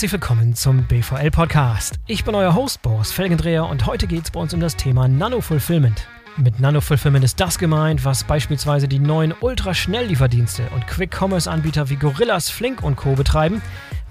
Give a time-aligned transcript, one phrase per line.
[0.00, 1.96] Herzlich willkommen zum BVL Podcast.
[2.06, 5.06] Ich bin euer Host Boris Felgendreher und heute geht es bei uns um das Thema
[5.08, 6.08] Nano-Fulfillment.
[6.38, 12.82] Mit Nano-Fulfillment ist das gemeint, was beispielsweise die neuen Ultraschnelllieferdienste und Quick-Commerce-Anbieter wie Gorillas, Flink
[12.82, 13.12] und Co.
[13.12, 13.60] betreiben,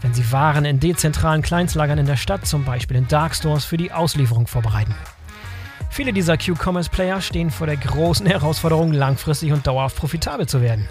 [0.01, 3.91] wenn sie Waren in dezentralen Kleinstlagern in der Stadt, zum Beispiel in Darkstores, für die
[3.91, 4.93] Auslieferung vorbereiten.
[5.89, 10.87] Viele dieser Q-Commerce-Player stehen vor der großen Herausforderung, langfristig und dauerhaft profitabel zu werden.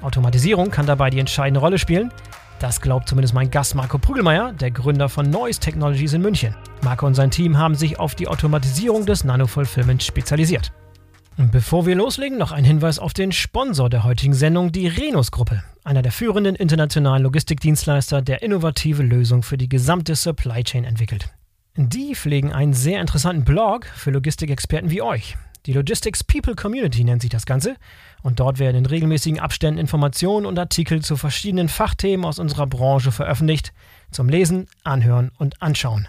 [0.00, 2.10] Automatisierung kann dabei die entscheidende Rolle spielen.
[2.58, 6.54] Das glaubt zumindest mein Gast Marco Prügelmeier, der Gründer von Noise Technologies in München.
[6.82, 10.72] Marco und sein Team haben sich auf die Automatisierung des Nano-Fulfillment spezialisiert.
[11.36, 16.00] Bevor wir loslegen, noch ein Hinweis auf den Sponsor der heutigen Sendung, die Renus-Gruppe, einer
[16.00, 21.28] der führenden internationalen Logistikdienstleister, der innovative Lösungen für die gesamte Supply Chain entwickelt.
[21.76, 25.36] Die pflegen einen sehr interessanten Blog für Logistikexperten wie euch.
[25.66, 27.76] Die Logistics People Community nennt sich das Ganze.
[28.22, 33.12] Und dort werden in regelmäßigen Abständen Informationen und Artikel zu verschiedenen Fachthemen aus unserer Branche
[33.12, 33.72] veröffentlicht,
[34.10, 36.08] zum Lesen, Anhören und Anschauen.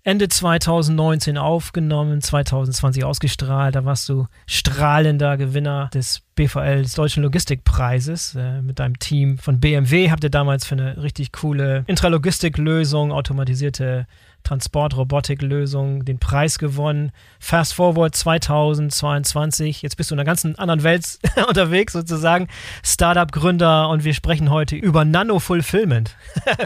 [0.06, 3.74] Ende 2019 aufgenommen, 2020 ausgestrahlt.
[3.76, 8.36] Da warst du strahlender Gewinner des BVL, des Deutschen Logistikpreises.
[8.36, 14.06] Äh, mit deinem Team von BMW habt ihr damals für eine richtig coole Intralogistiklösung, automatisierte
[14.44, 17.14] Transportrobotiklösung den Preis gewonnen.
[17.40, 19.84] Fast Forward 2022.
[19.84, 22.50] Jetzt bist du in einer ganz anderen Welt unterwegs, sozusagen.
[22.84, 26.18] Startup-Gründer und wir sprechen heute über Nano-Fulfillment.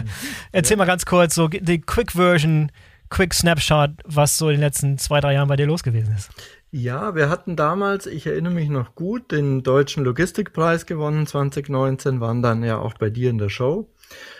[0.50, 0.78] Erzähl ja.
[0.78, 2.72] mal ganz kurz so die Quick-Version
[3.10, 6.30] Quick Snapshot, was so in den letzten zwei, drei Jahren bei dir los gewesen ist.
[6.70, 12.42] Ja, wir hatten damals, ich erinnere mich noch gut, den Deutschen Logistikpreis gewonnen 2019, waren
[12.42, 13.88] dann ja auch bei dir in der Show.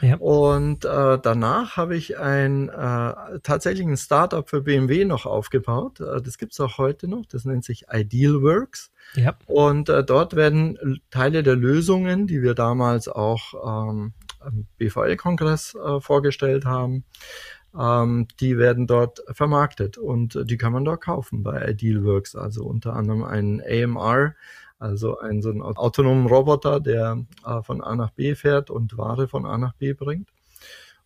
[0.02, 0.16] Ja.
[0.16, 6.00] Und äh, danach habe ich ein äh, tatsächlich ein Startup für BMW noch aufgebaut.
[6.00, 7.24] Äh, das gibt es auch heute noch.
[7.26, 8.90] Das nennt sich Idealworks.
[9.14, 9.36] Ja.
[9.46, 16.00] Und äh, dort werden Teile der Lösungen, die wir damals auch ähm, am BVL-Kongress äh,
[16.00, 17.04] vorgestellt haben,
[17.76, 22.34] ähm, die werden dort vermarktet und äh, die kann man dort kaufen bei Idealworks.
[22.36, 24.34] Also unter anderem ein AMR,
[24.78, 29.28] also ein so einen autonomen Roboter, der äh, von A nach B fährt und Ware
[29.28, 30.28] von A nach B bringt.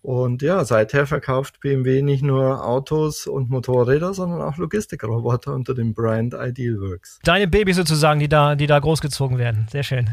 [0.02, 5.94] Und ja, seither verkauft BMW nicht nur Autos und Motorräder, sondern auch Logistikroboter unter dem
[5.94, 7.20] Brand Idealworks.
[7.22, 9.68] Deine Babys sozusagen, die da, die da großgezogen werden.
[9.70, 10.10] Sehr schön.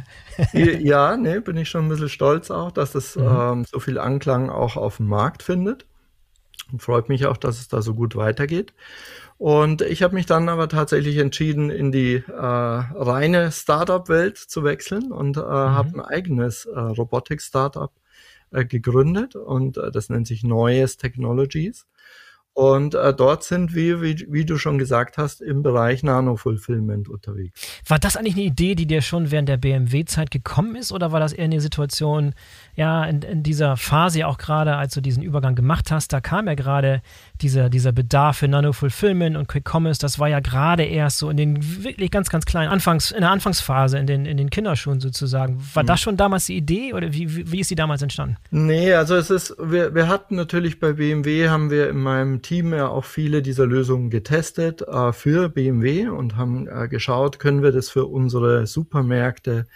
[0.54, 3.24] ja, ne, bin ich schon ein bisschen stolz auch, dass das mhm.
[3.28, 5.88] ähm, so viel Anklang auch auf dem Markt findet.
[6.78, 8.74] Freut mich auch, dass es da so gut weitergeht.
[9.38, 15.12] Und ich habe mich dann aber tatsächlich entschieden, in die äh, reine Startup-Welt zu wechseln
[15.12, 15.46] und äh, mhm.
[15.46, 17.92] habe ein eigenes äh, Robotik-Startup
[18.52, 21.86] äh, gegründet und äh, das nennt sich Neues Technologies.
[22.60, 27.58] Und äh, dort sind wir, wie, wie, du schon gesagt hast, im Bereich Nano-Fulfillment unterwegs.
[27.88, 31.22] War das eigentlich eine Idee, die dir schon während der BMW-Zeit gekommen ist, oder war
[31.22, 32.34] das eher eine Situation,
[32.76, 36.48] ja, in, in dieser Phase auch gerade, als du diesen Übergang gemacht hast, da kam
[36.48, 37.02] ja gerade
[37.42, 41.38] dieser, dieser Bedarf für Nano-Fulfillment und Quick Commerce, das war ja gerade erst so in
[41.38, 45.60] den wirklich ganz, ganz kleinen Anfangs, in der Anfangsphase, in den, in den Kinderschuhen sozusagen.
[45.74, 45.88] War mhm.
[45.88, 48.38] das schon damals die Idee oder wie, wie, wie ist die damals entstanden?
[48.52, 52.74] Nee, also es ist, wir, wir hatten natürlich bei BMW, haben wir in meinem Team
[52.74, 57.72] ja auch viele dieser Lösungen getestet äh, für BMW und haben äh, geschaut, können wir
[57.72, 59.68] das für unsere Supermärkte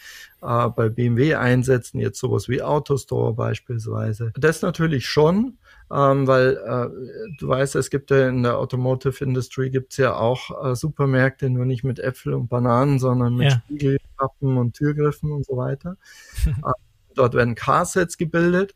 [0.42, 4.34] äh, bei BMW einsetzen, jetzt sowas wie Autostore beispielsweise.
[4.36, 5.58] Das natürlich schon
[5.94, 10.66] ähm, weil äh, du weißt, es gibt ja in der Automotive Industry gibt's ja auch
[10.66, 13.62] äh, Supermärkte, nur nicht mit Äpfel und Bananen, sondern mit ja.
[13.66, 15.98] Spiegelkappen und Türgriffen und so weiter.
[16.48, 16.72] äh,
[17.14, 18.76] dort werden Carsets gebildet.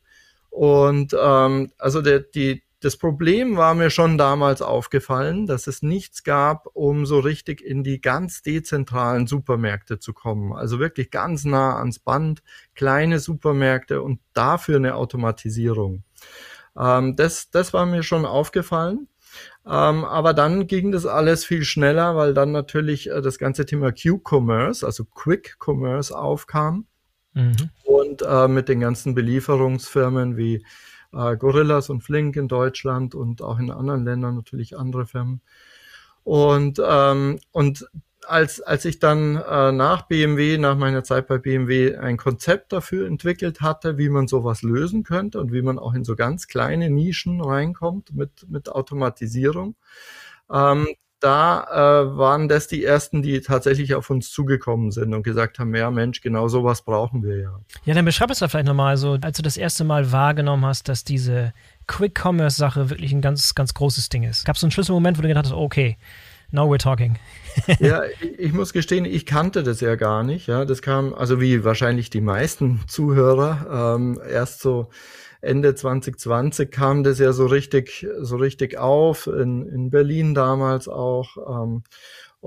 [0.51, 6.23] Und ähm, also der, die, das Problem war mir schon damals aufgefallen, dass es nichts
[6.23, 10.53] gab, um so richtig in die ganz dezentralen Supermärkte zu kommen.
[10.53, 12.43] Also wirklich ganz nah ans Band,
[12.75, 16.03] kleine Supermärkte und dafür eine Automatisierung.
[16.77, 19.07] Ähm, das, das war mir schon aufgefallen.
[19.65, 23.91] Ähm, aber dann ging das alles viel schneller, weil dann natürlich äh, das ganze Thema
[23.91, 26.85] Q-Commerce, also Quick Commerce aufkam.
[27.33, 27.69] Mhm.
[27.83, 30.65] Und äh, mit den ganzen Belieferungsfirmen wie
[31.13, 35.41] äh, Gorillas und Flink in Deutschland und auch in anderen Ländern natürlich andere Firmen.
[36.23, 37.87] Und, ähm, und
[38.29, 43.07] als, als ich dann äh, nach BMW, nach meiner Zeit bei BMW, ein Konzept dafür
[43.07, 46.89] entwickelt hatte, wie man sowas lösen könnte und wie man auch in so ganz kleine
[46.89, 49.75] Nischen reinkommt mit, mit Automatisierung,
[50.51, 50.87] ähm,
[51.19, 51.63] da
[52.03, 55.89] äh, waren das die ersten, die tatsächlich auf uns zugekommen sind und gesagt haben, ja
[55.89, 57.59] Mensch, genau sowas brauchen wir ja.
[57.85, 60.89] Ja, dann beschreib es da vielleicht nochmal so, als du das erste Mal wahrgenommen hast,
[60.89, 61.53] dass diese
[61.87, 64.45] Quick-Commerce-Sache wirklich ein ganz, ganz großes Ding ist.
[64.45, 65.97] Gab es so einen Schlüsselmoment, wo du gedacht hast, okay,
[66.51, 67.17] now we're talking?
[67.79, 68.03] ja,
[68.37, 70.47] ich muss gestehen, ich kannte das ja gar nicht.
[70.47, 74.89] Ja, das kam, also wie wahrscheinlich die meisten Zuhörer, ähm, erst so
[75.41, 81.37] Ende 2020 kam das ja so richtig, so richtig auf, in, in Berlin damals auch.
[81.63, 81.83] Ähm,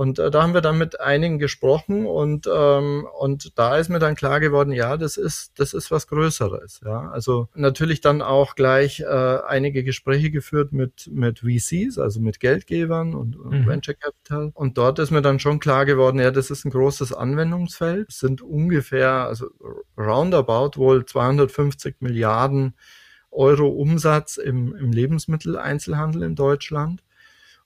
[0.00, 3.98] und äh, da haben wir dann mit einigen gesprochen und, ähm, und da ist mir
[3.98, 6.80] dann klar geworden, ja, das ist, das ist was Größeres.
[6.82, 12.40] Ja, also natürlich dann auch gleich äh, einige Gespräche geführt mit, mit VCs, also mit
[12.40, 13.66] Geldgebern und, und mhm.
[13.66, 14.52] Venture Capital.
[14.54, 18.08] Und dort ist mir dann schon klar geworden, ja, das ist ein großes Anwendungsfeld.
[18.08, 19.48] Es sind ungefähr, also
[19.98, 22.72] roundabout wohl 250 Milliarden
[23.30, 27.02] Euro Umsatz im, im Lebensmitteleinzelhandel in Deutschland.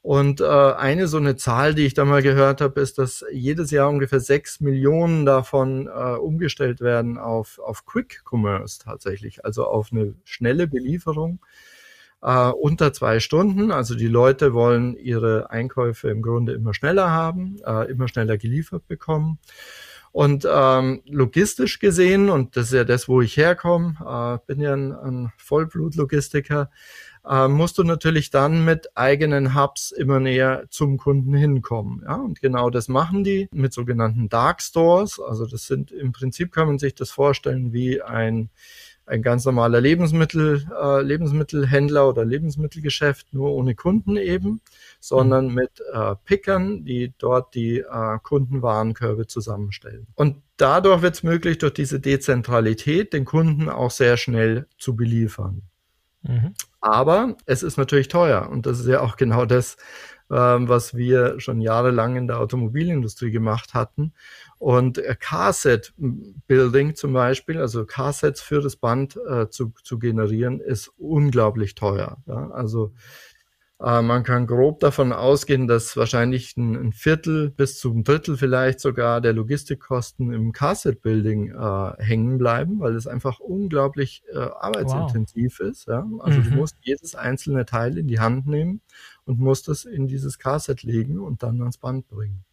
[0.04, 3.70] Und äh, eine so eine Zahl, die ich da mal gehört habe, ist, dass jedes
[3.70, 9.92] Jahr ungefähr sechs Millionen davon äh, umgestellt werden auf, auf Quick Commerce tatsächlich, also auf
[9.92, 11.38] eine schnelle Belieferung
[12.20, 13.70] äh, unter zwei Stunden.
[13.70, 18.86] Also die Leute wollen ihre Einkäufe im Grunde immer schneller haben, äh, immer schneller geliefert
[18.86, 19.38] bekommen.
[20.12, 24.74] Und ähm, logistisch gesehen, und das ist ja das, wo ich herkomme, äh, bin ja
[24.74, 26.70] ein, ein Vollblut-Logistiker,
[27.28, 32.02] äh, musst du natürlich dann mit eigenen Hubs immer näher zum Kunden hinkommen.
[32.04, 32.16] Ja?
[32.16, 35.20] Und genau das machen die mit sogenannten Dark Stores.
[35.20, 38.50] Also das sind im Prinzip kann man sich das vorstellen wie ein
[39.06, 44.60] ein ganz normaler Lebensmittel, äh, Lebensmittelhändler oder Lebensmittelgeschäft, nur ohne Kunden eben,
[45.00, 45.54] sondern mhm.
[45.54, 50.06] mit äh, Pickern, die dort die äh, Kundenwarenkörbe zusammenstellen.
[50.14, 55.62] Und dadurch wird es möglich, durch diese Dezentralität den Kunden auch sehr schnell zu beliefern.
[56.22, 56.54] Mhm.
[56.84, 59.78] Aber es ist natürlich teuer und das ist ja auch genau das,
[60.30, 64.12] ähm, was wir schon jahrelang in der Automobilindustrie gemacht hatten.
[64.58, 70.88] Und äh, Carset-Building zum Beispiel, also Carsets für das Band äh, zu, zu generieren, ist
[70.98, 72.18] unglaublich teuer.
[72.26, 72.50] Ja?
[72.50, 72.92] Also
[74.02, 79.34] man kann grob davon ausgehen, dass wahrscheinlich ein, Viertel bis zum Drittel vielleicht sogar der
[79.34, 85.68] Logistikkosten im Carset-Building äh, hängen bleiben, weil es einfach unglaublich äh, arbeitsintensiv wow.
[85.68, 85.86] ist.
[85.86, 86.06] Ja?
[86.20, 86.44] Also mhm.
[86.44, 88.80] du musst jedes einzelne Teil in die Hand nehmen
[89.26, 92.44] und musst es in dieses Carset legen und dann ans Band bringen.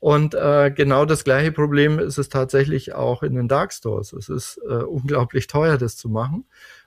[0.00, 4.12] Und äh, genau das gleiche Problem ist es tatsächlich auch in den Dark Stores.
[4.12, 6.44] Es ist äh, unglaublich teuer, das zu machen.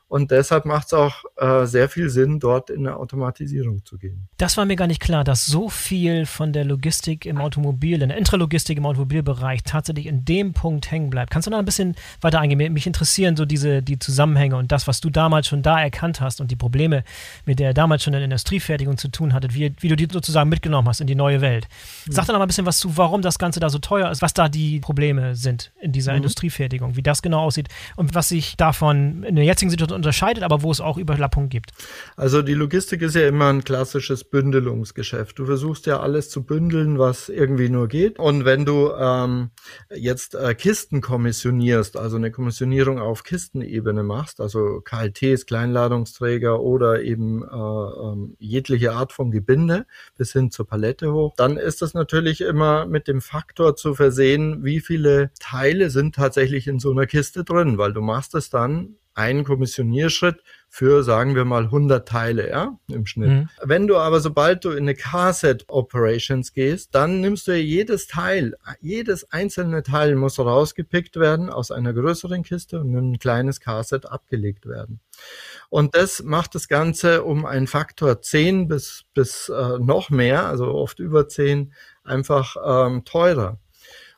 [0.09, 4.29] Und deshalb macht es auch äh, sehr viel Sinn, dort in eine Automatisierung zu gehen.
[4.37, 8.09] Das war mir gar nicht klar, dass so viel von der Logistik im Automobil, in
[8.09, 11.31] der Intralogistik im Automobilbereich tatsächlich in dem Punkt hängen bleibt.
[11.31, 12.71] Kannst du da ein bisschen weiter eingehen?
[12.71, 16.39] Mich interessieren so diese die Zusammenhänge und das, was du damals schon da erkannt hast
[16.39, 17.03] und die Probleme,
[17.45, 20.49] mit der damals schon in der Industriefertigung zu tun hattet, wie, wie du die sozusagen
[20.49, 21.67] mitgenommen hast in die neue Welt.
[22.05, 22.13] Mhm.
[22.13, 24.21] Sag doch noch mal ein bisschen was zu, warum das Ganze da so teuer ist,
[24.21, 26.17] was da die Probleme sind in dieser mhm.
[26.17, 30.61] Industriefertigung, wie das genau aussieht und was sich davon in der jetzigen Situation unterscheidet, aber
[30.61, 31.71] wo es auch Überlappungen gibt.
[32.15, 35.37] Also die Logistik ist ja immer ein klassisches Bündelungsgeschäft.
[35.37, 38.19] Du versuchst ja alles zu bündeln, was irgendwie nur geht.
[38.19, 39.49] Und wenn du ähm,
[39.93, 47.43] jetzt äh, Kisten kommissionierst, also eine Kommissionierung auf Kistenebene machst, also KLTs, Kleinladungsträger oder eben
[47.43, 49.85] äh, ähm, jegliche Art von Gebinde
[50.17, 54.63] bis hin zur Palette hoch, dann ist das natürlich immer mit dem Faktor zu versehen,
[54.63, 58.95] wie viele Teile sind tatsächlich in so einer Kiste drin, weil du machst es dann
[59.17, 63.29] einen Kommissionierschritt für, sagen wir mal, 100 Teile ja, im Schnitt.
[63.29, 63.49] Mhm.
[63.63, 68.07] Wenn du aber, sobald du in eine Carset Operations gehst, dann nimmst du ja jedes
[68.07, 73.59] Teil, jedes einzelne Teil muss rausgepickt werden aus einer größeren Kiste und in ein kleines
[73.59, 74.99] Carset abgelegt werden.
[75.69, 80.67] Und das macht das Ganze um einen Faktor 10 bis, bis äh, noch mehr, also
[80.67, 83.57] oft über 10, einfach ähm, teurer.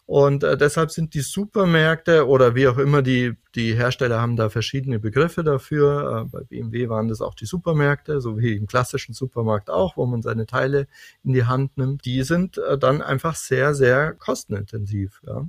[0.10, 4.50] Und äh, deshalb sind die Supermärkte oder wie auch immer die, die Hersteller haben da
[4.50, 6.24] verschiedene Begriffe dafür.
[6.25, 10.08] Äh, bei BMW waren das auch die Supermärkte, so wie im klassischen Supermarkt auch, wo
[10.08, 10.88] man seine Teile
[11.24, 12.06] in die Hand nimmt.
[12.06, 15.22] Die sind äh, dann einfach sehr, sehr kostenintensiv.
[15.28, 15.48] Ja?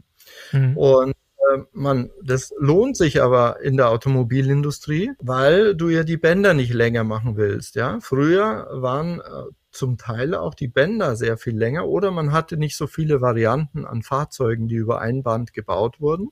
[0.52, 0.76] Mhm.
[0.76, 1.14] Und
[1.54, 6.73] äh, man, das lohnt sich aber in der Automobilindustrie, weil du ja die Bänder nicht
[6.73, 7.75] länger machen willst.
[7.75, 12.57] Ja, früher waren äh, zum Teil auch die Bänder sehr viel länger oder man hatte
[12.57, 16.30] nicht so viele Varianten an Fahrzeugen, die über ein Band gebaut wurden.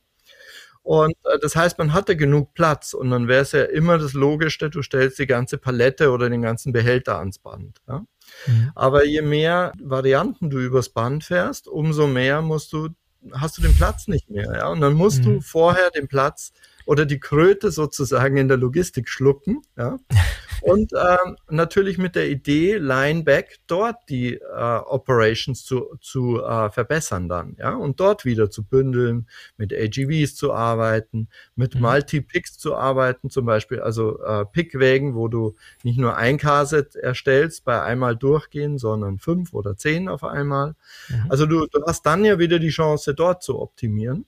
[0.82, 4.14] Und äh, das heißt, man hatte genug Platz und dann wäre es ja immer das
[4.14, 7.78] Logischste, du stellst die ganze Palette oder den ganzen Behälter ans Band.
[7.86, 8.04] Ja?
[8.46, 8.72] Mhm.
[8.74, 12.88] Aber je mehr Varianten du übers Band fährst, umso mehr musst du,
[13.32, 14.52] hast du den Platz nicht mehr.
[14.54, 14.68] Ja?
[14.68, 15.24] Und dann musst mhm.
[15.24, 16.52] du vorher den Platz
[16.88, 19.60] oder die Kröte sozusagen in der Logistik schlucken.
[19.76, 19.98] Ja?
[20.62, 27.28] Und ähm, natürlich mit der Idee, Lineback dort die äh, Operations zu, zu äh, verbessern
[27.28, 31.82] dann, ja, und dort wieder zu bündeln, mit AGVs zu arbeiten, mit mhm.
[31.82, 35.54] Multi-Picks zu arbeiten, zum Beispiel, also äh, Pickwägen, wo du
[35.84, 40.74] nicht nur ein Carset erstellst bei einmal durchgehen, sondern fünf oder zehn auf einmal.
[41.08, 41.26] Mhm.
[41.28, 44.26] Also du, du hast dann ja wieder die Chance, dort zu optimieren.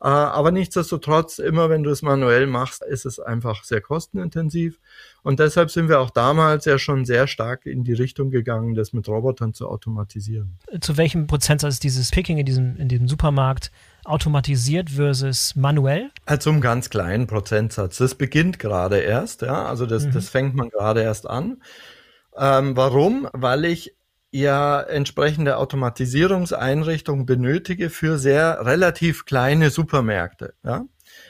[0.00, 4.78] Äh, aber nichtsdestotrotz, immer wenn du es manuell machst, ist es einfach sehr kostenintensiv.
[5.22, 8.92] Und deshalb sind wir auch damals ja schon sehr stark in die Richtung gegangen, das
[8.92, 10.58] mit Robotern zu automatisieren.
[10.80, 13.72] Zu welchem Prozentsatz ist dieses Picking in diesem, in diesem Supermarkt
[14.04, 16.10] automatisiert versus manuell?
[16.26, 17.98] Also um ganz kleinen Prozentsatz.
[17.98, 19.66] Das beginnt gerade erst, ja.
[19.66, 20.12] Also das, mhm.
[20.12, 21.60] das fängt man gerade erst an.
[22.36, 23.28] Ähm, warum?
[23.32, 23.97] Weil ich
[24.30, 30.54] ja entsprechende Automatisierungseinrichtungen benötige für sehr relativ kleine Supermärkte.
[30.62, 30.84] Ja?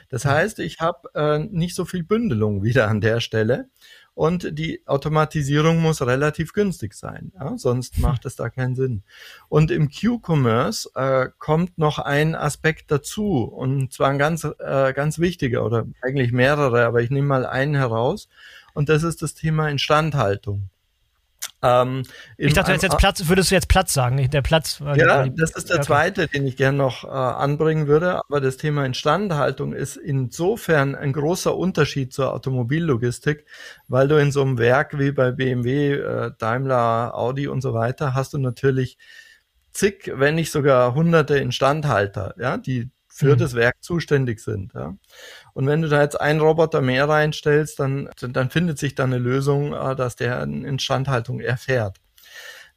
[0.09, 0.31] Das mhm.
[0.31, 3.69] heißt, ich habe äh, nicht so viel Bündelung wieder an der Stelle
[4.15, 7.57] und die Automatisierung muss relativ günstig sein, ja?
[7.57, 9.05] sonst macht es da keinen Sinn.
[9.49, 15.21] Und im Q-Commerce äh, kommt noch ein Aspekt dazu und zwar ein ganz, äh, ganz
[15.21, 18.29] wichtiger oder eigentlich mehrere, aber ich nehme mal einen heraus
[18.75, 20.69] und das ist das Thema Instandhaltung.
[21.63, 22.05] Ähm,
[22.37, 24.81] ich dachte, jetzt, jetzt Platz, würdest du jetzt Platz sagen, der Platz.
[24.95, 25.87] Ja, die, das ist der okay.
[25.87, 28.21] zweite, den ich gerne noch äh, anbringen würde.
[28.29, 33.45] Aber das Thema Instandhaltung ist insofern ein großer Unterschied zur Automobillogistik,
[33.89, 38.15] weil du in so einem Werk wie bei BMW, äh, Daimler, Audi und so weiter
[38.15, 38.99] hast du natürlich
[39.73, 43.39] zig, wenn nicht sogar hunderte Instandhalter, ja, die für mhm.
[43.39, 44.75] das Werk zuständig sind.
[44.75, 44.97] Ja.
[45.53, 49.19] Und wenn du da jetzt einen Roboter mehr reinstellst, dann, dann findet sich da eine
[49.19, 51.97] Lösung, äh, dass der eine Instandhaltung erfährt.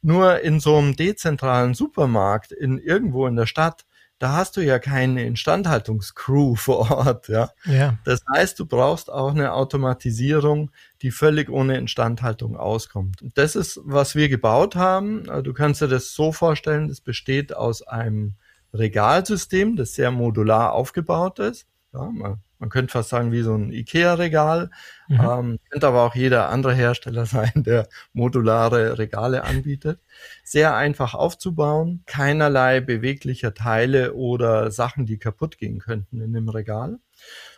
[0.00, 3.84] Nur in so einem dezentralen Supermarkt in irgendwo in der Stadt,
[4.18, 7.50] da hast du ja keine Instandhaltungscrew vor Ort, ja.
[7.64, 7.98] ja.
[8.04, 10.72] Das heißt, du brauchst auch eine Automatisierung,
[11.02, 13.22] die völlig ohne Instandhaltung auskommt.
[13.22, 15.28] Und das ist, was wir gebaut haben.
[15.28, 18.34] Äh, du kannst dir das so vorstellen, das besteht aus einem
[18.74, 21.66] Regalsystem, das sehr modular aufgebaut ist.
[21.92, 24.70] Ja, man, man könnte fast sagen wie so ein IKEA-Regal.
[25.08, 25.20] Mhm.
[25.20, 30.00] Ähm, könnte aber auch jeder andere Hersteller sein, der modulare Regale anbietet.
[30.44, 36.98] Sehr einfach aufzubauen, keinerlei beweglicher Teile oder Sachen, die kaputt gehen könnten in dem Regal.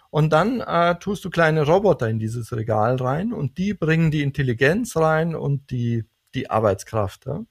[0.08, 4.22] Und dann äh, tust du kleine Roboter in dieses Regal rein und die bringen die
[4.22, 6.04] Intelligenz rein und die,
[6.34, 7.26] die Arbeitskraft.
[7.26, 7.44] Ja?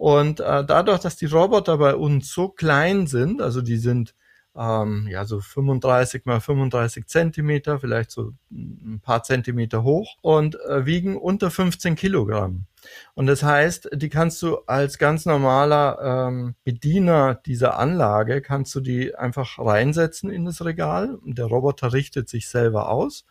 [0.00, 4.14] Und äh, dadurch, dass die Roboter bei uns so klein sind, also die sind
[4.56, 10.86] ähm, ja so 35 mal 35 Zentimeter, vielleicht so ein paar Zentimeter hoch und äh,
[10.86, 12.64] wiegen unter 15 Kilogramm.
[13.12, 18.80] Und das heißt, die kannst du als ganz normaler ähm, Bediener dieser Anlage, kannst du
[18.80, 21.18] die einfach reinsetzen in das Regal.
[21.26, 23.26] Der Roboter richtet sich selber aus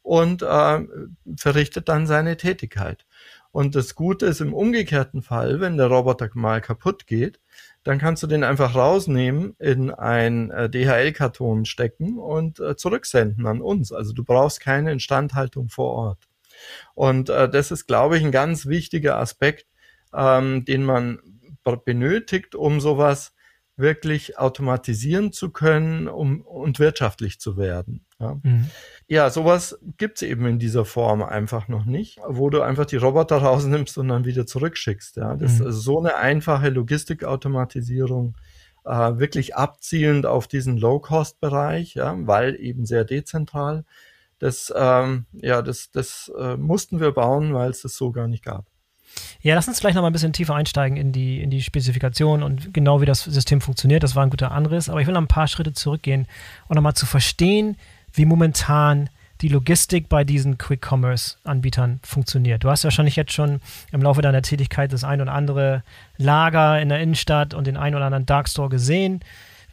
[0.00, 0.80] und äh,
[1.36, 3.04] verrichtet dann seine Tätigkeit.
[3.56, 7.40] Und das Gute ist im umgekehrten Fall, wenn der Roboter mal kaputt geht,
[7.84, 13.62] dann kannst du den einfach rausnehmen, in ein äh, DHL-Karton stecken und äh, zurücksenden an
[13.62, 13.92] uns.
[13.92, 16.28] Also du brauchst keine Instandhaltung vor Ort.
[16.94, 19.64] Und äh, das ist, glaube ich, ein ganz wichtiger Aspekt,
[20.12, 21.18] ähm, den man
[21.86, 23.32] benötigt, um sowas
[23.76, 28.06] wirklich automatisieren zu können um, und wirtschaftlich zu werden.
[28.18, 28.70] Ja, mhm.
[29.06, 33.36] ja sowas gibt's eben in dieser Form einfach noch nicht, wo du einfach die Roboter
[33.42, 35.16] rausnimmst und dann wieder zurückschickst.
[35.16, 35.68] Ja, das mhm.
[35.68, 38.36] ist so eine einfache Logistikautomatisierung,
[38.84, 43.84] äh, wirklich abzielend auf diesen Low-Cost-Bereich, ja, weil eben sehr dezentral.
[44.38, 48.44] Das, ähm, ja, das, das äh, mussten wir bauen, weil es das so gar nicht
[48.44, 48.66] gab.
[49.42, 52.42] Ja, lass uns vielleicht noch mal ein bisschen tiefer einsteigen in die, in die Spezifikation
[52.42, 54.02] und genau wie das System funktioniert.
[54.02, 56.26] Das war ein guter Anriss, aber ich will noch ein paar Schritte zurückgehen
[56.68, 57.76] und nochmal zu verstehen,
[58.12, 59.08] wie momentan
[59.42, 62.64] die Logistik bei diesen Quick-Commerce-Anbietern funktioniert.
[62.64, 63.60] Du hast wahrscheinlich jetzt schon
[63.92, 65.82] im Laufe deiner Tätigkeit das ein oder andere
[66.16, 69.20] Lager in der Innenstadt und den ein oder anderen Darkstore gesehen.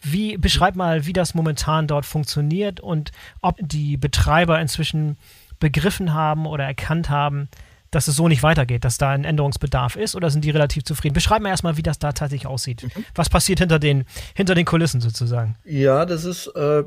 [0.01, 5.17] Wie beschreib mal, wie das momentan dort funktioniert und ob die Betreiber inzwischen
[5.59, 7.47] begriffen haben oder erkannt haben,
[7.95, 11.13] dass es so nicht weitergeht, dass da ein Änderungsbedarf ist oder sind die relativ zufrieden?
[11.13, 12.83] Beschreib mir erstmal, wie das da tatsächlich aussieht.
[12.83, 13.05] Mhm.
[13.15, 15.55] Was passiert hinter den, hinter den Kulissen sozusagen?
[15.63, 16.83] Ja, das ist äh,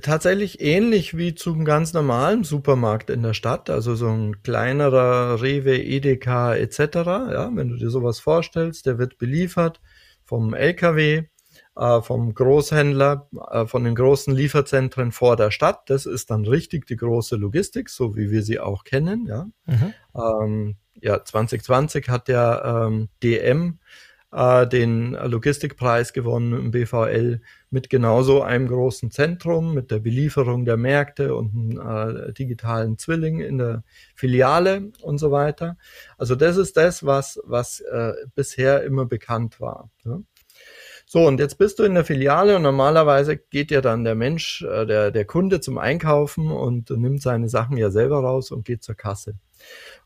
[0.00, 5.76] tatsächlich ähnlich wie zum ganz normalen Supermarkt in der Stadt, also so ein kleinerer Rewe,
[5.78, 6.78] Edeka etc.
[6.78, 9.80] Ja, wenn du dir sowas vorstellst, der wird beliefert
[10.24, 11.24] vom LKW
[11.74, 15.88] vom Großhändler, äh, von den großen Lieferzentren vor der Stadt.
[15.88, 19.26] Das ist dann richtig die große Logistik, so wie wir sie auch kennen.
[19.26, 19.94] Ja, mhm.
[20.14, 23.78] ähm, ja 2020 hat der ähm, DM
[24.32, 30.76] äh, den Logistikpreis gewonnen im BVL mit genauso einem großen Zentrum, mit der Belieferung der
[30.76, 33.84] Märkte und einem äh, digitalen Zwilling in der
[34.14, 35.76] Filiale und so weiter.
[36.18, 39.90] Also das ist das, was, was äh, bisher immer bekannt war.
[40.04, 40.20] Ja.
[41.12, 44.62] So, und jetzt bist du in der Filiale und normalerweise geht ja dann der Mensch,
[44.62, 48.84] äh, der, der Kunde zum Einkaufen und nimmt seine Sachen ja selber raus und geht
[48.84, 49.34] zur Kasse.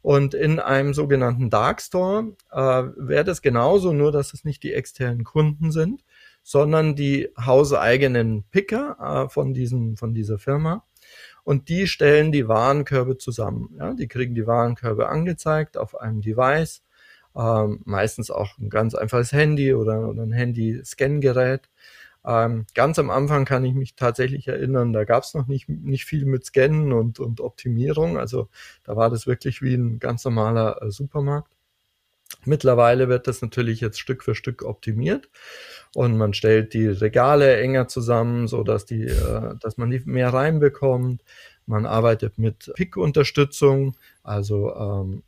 [0.01, 2.57] Und in einem sogenannten Dark Store äh,
[2.97, 6.03] wäre das genauso, nur dass es nicht die externen Kunden sind,
[6.43, 10.87] sondern die hauseigenen Picker äh, von, diesem, von dieser Firma.
[11.43, 13.77] Und die stellen die Warenkörbe zusammen.
[13.79, 13.93] Ja?
[13.93, 16.83] Die kriegen die Warenkörbe angezeigt auf einem Device
[17.37, 21.69] ähm, meistens auch ein ganz einfaches Handy oder, oder ein Handy-Scan-Gerät.
[22.27, 26.07] Ähm, ganz am Anfang kann ich mich tatsächlich erinnern, da gab es noch nicht, nicht
[26.07, 28.17] viel mit Scannen und, und Optimierung.
[28.19, 28.49] Also
[28.85, 31.53] da war das wirklich wie ein ganz normaler äh, Supermarkt.
[32.47, 35.29] Mittlerweile wird das natürlich jetzt Stück für Stück optimiert
[35.95, 40.33] und man stellt die Regale enger zusammen, so dass die, äh, dass man die mehr
[40.33, 41.23] reinbekommt.
[41.67, 45.23] Man arbeitet mit Pick-Unterstützung, also ähm,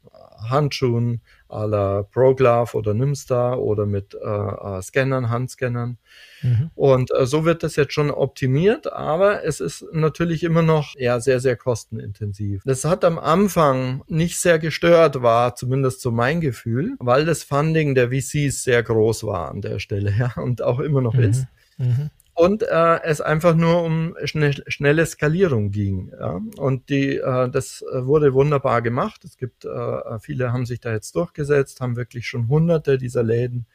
[0.48, 5.98] Handschuhen à la ProGlove oder Nimstar oder mit äh, äh, Scannern, Handscannern.
[6.42, 6.70] Mhm.
[6.74, 11.20] Und äh, so wird das jetzt schon optimiert, aber es ist natürlich immer noch ja,
[11.20, 12.62] sehr, sehr kostenintensiv.
[12.64, 17.94] Das hat am Anfang nicht sehr gestört, war zumindest so mein Gefühl, weil das Funding
[17.94, 21.22] der VCs sehr groß war an der Stelle ja, und auch immer noch mhm.
[21.22, 21.46] ist.
[21.78, 26.12] Mhm und äh, es einfach nur um schnell, schnelle Skalierung ging.
[26.20, 26.38] Ja?
[26.58, 29.24] Und die, äh, das wurde wunderbar gemacht.
[29.24, 33.66] Es gibt, äh, viele haben sich da jetzt durchgesetzt, haben wirklich schon hunderte dieser Läden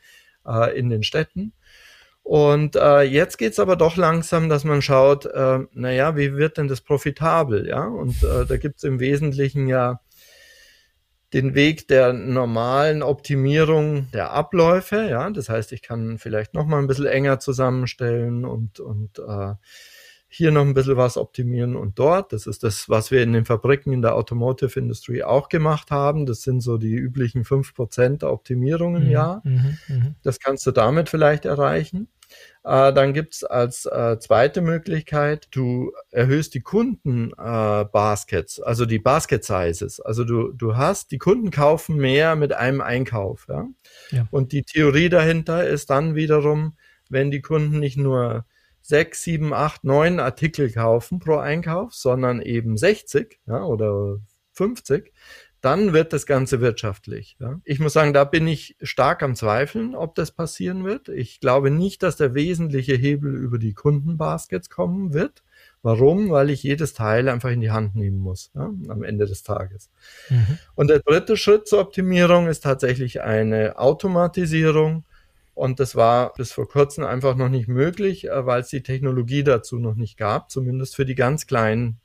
[0.45, 1.53] äh, in den Städten.
[2.21, 6.67] Und äh, jetzt geht's aber doch langsam, dass man schaut, äh, naja, wie wird denn
[6.67, 7.67] das profitabel?
[7.67, 10.01] Ja, und äh, da gibt's im Wesentlichen ja
[11.33, 15.07] den Weg der normalen Optimierung der Abläufe.
[15.09, 19.53] Ja, das heißt, ich kann vielleicht noch mal ein bisschen enger zusammenstellen und, und äh,
[20.33, 22.31] hier noch ein bisschen was optimieren und dort.
[22.31, 26.25] Das ist das, was wir in den Fabriken in der Automotive Industry auch gemacht haben.
[26.25, 29.41] Das sind so die üblichen fünf Prozent der Optimierung im mhm, Jahr.
[29.43, 30.15] Mhm, mh.
[30.23, 32.07] Das kannst du damit vielleicht erreichen.
[32.63, 39.99] Äh, dann gibt's als äh, zweite Möglichkeit, du erhöhst die Kunden-Baskets, äh, also die Basket-Sizes.
[39.99, 43.47] Also du, du hast, die Kunden kaufen mehr mit einem Einkauf.
[43.49, 43.67] Ja?
[44.11, 44.27] ja?
[44.29, 46.77] Und die Theorie dahinter ist dann wiederum,
[47.09, 48.45] wenn die Kunden nicht nur
[48.81, 54.17] sechs, sieben, acht, neun Artikel kaufen pro Einkauf, sondern eben 60 ja, oder
[54.53, 55.11] 50,
[55.61, 57.37] dann wird das Ganze wirtschaftlich.
[57.39, 57.59] Ja.
[57.63, 61.07] Ich muss sagen, da bin ich stark am Zweifeln, ob das passieren wird.
[61.07, 65.43] Ich glaube nicht, dass der wesentliche Hebel über die Kundenbaskets kommen wird.
[65.83, 66.31] Warum?
[66.31, 69.89] Weil ich jedes Teil einfach in die Hand nehmen muss ja, am Ende des Tages.
[70.29, 70.57] Mhm.
[70.75, 75.05] Und der dritte Schritt zur Optimierung ist tatsächlich eine Automatisierung.
[75.53, 79.43] Und das war bis vor kurzem einfach noch nicht möglich, äh, weil es die Technologie
[79.43, 81.99] dazu noch nicht gab, zumindest für die ganz kleinen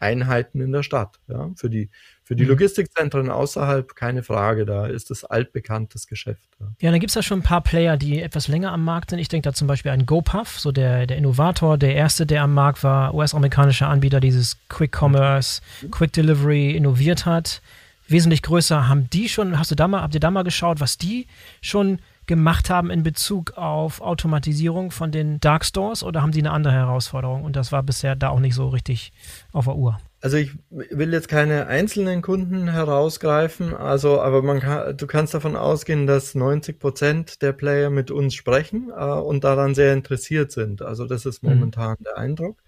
[0.00, 1.18] Einheiten in der Stadt.
[1.28, 1.90] Ja, für die,
[2.22, 2.50] für die mhm.
[2.50, 6.48] Logistikzentren außerhalb keine Frage, da ist es altbekanntes Geschäft.
[6.60, 9.10] Ja, ja dann gibt es ja schon ein paar Player, die etwas länger am Markt
[9.10, 9.18] sind.
[9.18, 12.54] Ich denke da zum Beispiel an GoPuff, so der, der Innovator, der erste, der am
[12.54, 15.90] Markt war, US-amerikanischer Anbieter, dieses Quick Commerce, mhm.
[15.90, 17.62] Quick Delivery innoviert hat.
[18.06, 20.96] Wesentlich größer haben die schon, hast du da mal, habt ihr da mal geschaut, was
[20.96, 21.26] die
[21.60, 26.52] schon gemacht haben in Bezug auf Automatisierung von den Dark Stores oder haben Sie eine
[26.52, 27.42] andere Herausforderung?
[27.42, 29.12] Und das war bisher da auch nicht so richtig
[29.52, 29.98] auf der Uhr.
[30.20, 35.54] Also ich will jetzt keine einzelnen Kunden herausgreifen, also aber man kann, du kannst davon
[35.54, 40.82] ausgehen, dass 90 Prozent der Player mit uns sprechen äh, und daran sehr interessiert sind.
[40.82, 41.50] Also das ist mhm.
[41.50, 42.04] momentan mhm.
[42.04, 42.58] der Eindruck.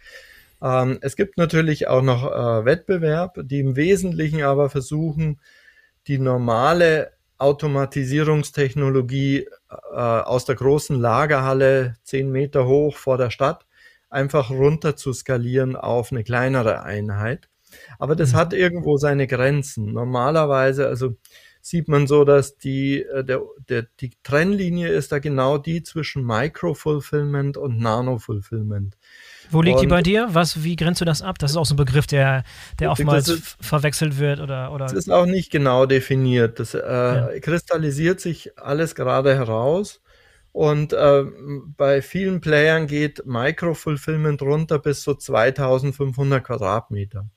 [0.62, 5.40] Ähm, es gibt natürlich auch noch äh, Wettbewerb, die im Wesentlichen aber versuchen,
[6.06, 13.66] die normale Automatisierungstechnologie äh, aus der großen Lagerhalle zehn Meter hoch vor der Stadt
[14.10, 17.48] einfach runter zu skalieren auf eine kleinere Einheit.
[17.98, 18.36] Aber das mhm.
[18.36, 19.92] hat irgendwo seine Grenzen.
[19.92, 21.16] Normalerweise, also
[21.62, 26.24] sieht man so, dass die, äh, der, der, die Trennlinie ist da genau die zwischen
[26.24, 28.96] Micro-Fulfillment und Nano-Fulfillment.
[29.50, 30.28] Wo liegt und, die bei dir?
[30.30, 31.38] Was, wie grenzt du das ab?
[31.38, 32.44] Das ist auch so ein Begriff, der,
[32.78, 34.86] der oftmals ist, verwechselt wird oder, oder.
[34.86, 36.60] Das ist auch nicht genau definiert.
[36.60, 37.30] Das äh, ja.
[37.40, 40.00] kristallisiert sich alles gerade heraus.
[40.52, 41.24] Und äh,
[41.76, 47.28] bei vielen Playern geht Micro-Fulfillment runter bis so 2500 Quadratmeter.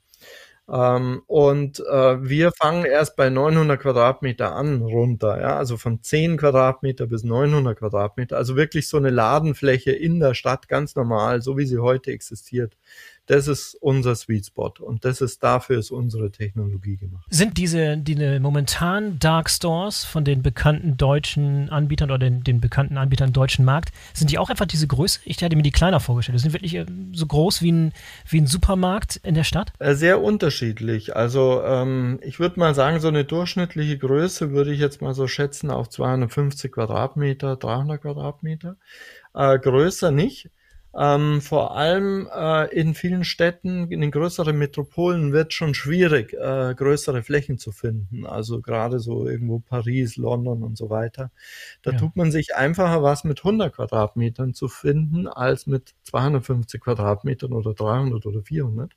[0.70, 6.38] Ähm, und äh, wir fangen erst bei 900 Quadratmeter an runter, ja, also von 10
[6.38, 11.58] Quadratmeter bis 900 Quadratmeter, also wirklich so eine Ladenfläche in der Stadt ganz normal, so
[11.58, 12.78] wie sie heute existiert.
[13.28, 17.26] Das ist unser Sweet Spot und das ist dafür ist unsere Technologie gemacht.
[17.30, 22.98] Sind diese die momentan Dark Stores von den bekannten deutschen Anbietern oder den, den bekannten
[22.98, 25.22] Anbietern im deutschen Markt, sind die auch einfach diese Größe?
[25.24, 26.38] Ich hätte mir die kleiner vorgestellt.
[26.38, 27.94] Die sind wirklich äh, so groß wie ein,
[28.28, 29.72] wie ein Supermarkt in der Stadt?
[29.80, 31.16] Äh, sehr unterschiedlich.
[31.16, 35.28] Also ähm, ich würde mal sagen, so eine durchschnittliche Größe würde ich jetzt mal so
[35.28, 38.76] schätzen auf 250 Quadratmeter, 300 Quadratmeter.
[39.34, 40.50] Äh, größer nicht.
[40.96, 46.76] Ähm, vor allem äh, in vielen Städten, in den größeren Metropolen wird schon schwierig, äh,
[46.76, 48.28] größere Flächen zu finden.
[48.28, 51.32] Also gerade so irgendwo Paris, London und so weiter.
[51.82, 51.98] Da ja.
[51.98, 57.74] tut man sich einfacher was mit 100 Quadratmetern zu finden als mit 250 Quadratmetern oder
[57.74, 58.92] 300 oder 400.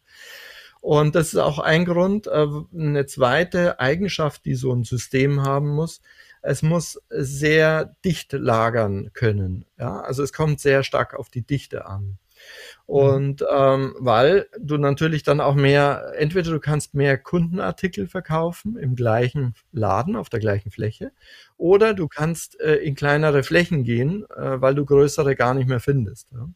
[0.83, 5.71] Und das ist auch ein Grund, äh, eine zweite Eigenschaft, die so ein System haben
[5.71, 6.03] muss,
[6.47, 9.65] es muss sehr dicht lagern können.
[9.79, 12.19] Ja, also es kommt sehr stark auf die Dichte an.
[12.85, 18.95] Und ähm, weil du natürlich dann auch mehr, entweder du kannst mehr Kundenartikel verkaufen im
[18.95, 21.13] gleichen Laden auf der gleichen Fläche,
[21.57, 25.81] oder du kannst äh, in kleinere Flächen gehen, äh, weil du größere gar nicht mehr
[25.81, 26.31] findest.
[26.33, 26.49] Ja.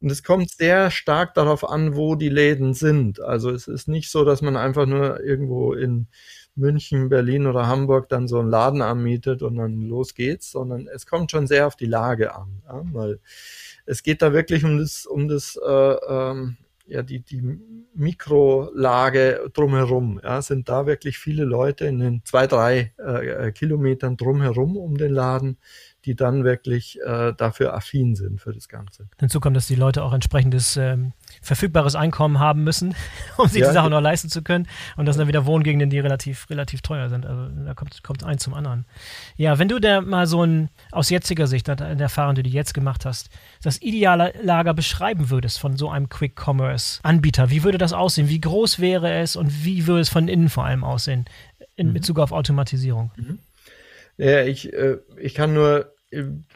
[0.00, 3.20] Und es kommt sehr stark darauf an, wo die Läden sind.
[3.20, 6.08] Also es ist nicht so, dass man einfach nur irgendwo in
[6.56, 11.06] München, Berlin oder Hamburg dann so einen Laden anmietet und dann los geht's, sondern es
[11.06, 13.20] kommt schon sehr auf die Lage an, ja, weil
[13.84, 16.56] es geht da wirklich um das, um das, äh, ähm,
[16.88, 17.42] ja, die, die
[17.94, 20.20] Mikrolage drumherum.
[20.22, 25.12] Ja, sind da wirklich viele Leute in den zwei, drei äh, Kilometern drumherum um den
[25.12, 25.58] Laden,
[26.04, 29.08] die dann wirklich äh, dafür affin sind für das Ganze.
[29.18, 31.12] Hinzu kommt, dass die Leute auch entsprechendes ähm,
[31.46, 32.94] verfügbares Einkommen haben müssen,
[33.36, 34.66] um sich ja, die Sachen noch leisten zu können.
[34.96, 37.24] Und das sind dann wieder Wohngegenden, die relativ, relativ teuer sind.
[37.24, 38.84] Also da kommt, kommt eins zum anderen.
[39.36, 42.50] Ja, wenn du da mal so ein, aus jetziger Sicht, in der Erfahrung, die du
[42.50, 43.30] jetzt gemacht hast,
[43.62, 48.28] das ideale Lager beschreiben würdest von so einem Quick-Commerce-Anbieter, wie würde das aussehen?
[48.28, 51.26] Wie groß wäre es und wie würde es von innen vor allem aussehen
[51.76, 51.94] in mhm.
[51.94, 53.12] Bezug auf Automatisierung?
[53.16, 53.38] Mhm.
[54.18, 55.92] Ja, ich, äh, ich kann nur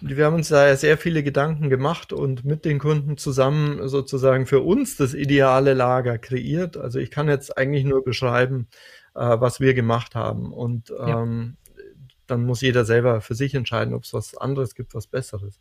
[0.00, 4.60] wir haben uns da sehr viele Gedanken gemacht und mit den Kunden zusammen sozusagen für
[4.60, 6.76] uns das ideale Lager kreiert.
[6.76, 8.68] Also ich kann jetzt eigentlich nur beschreiben,
[9.14, 10.52] äh, was wir gemacht haben.
[10.52, 11.82] Und ähm, ja.
[12.26, 15.60] dann muss jeder selber für sich entscheiden, ob es was anderes gibt, was Besseres.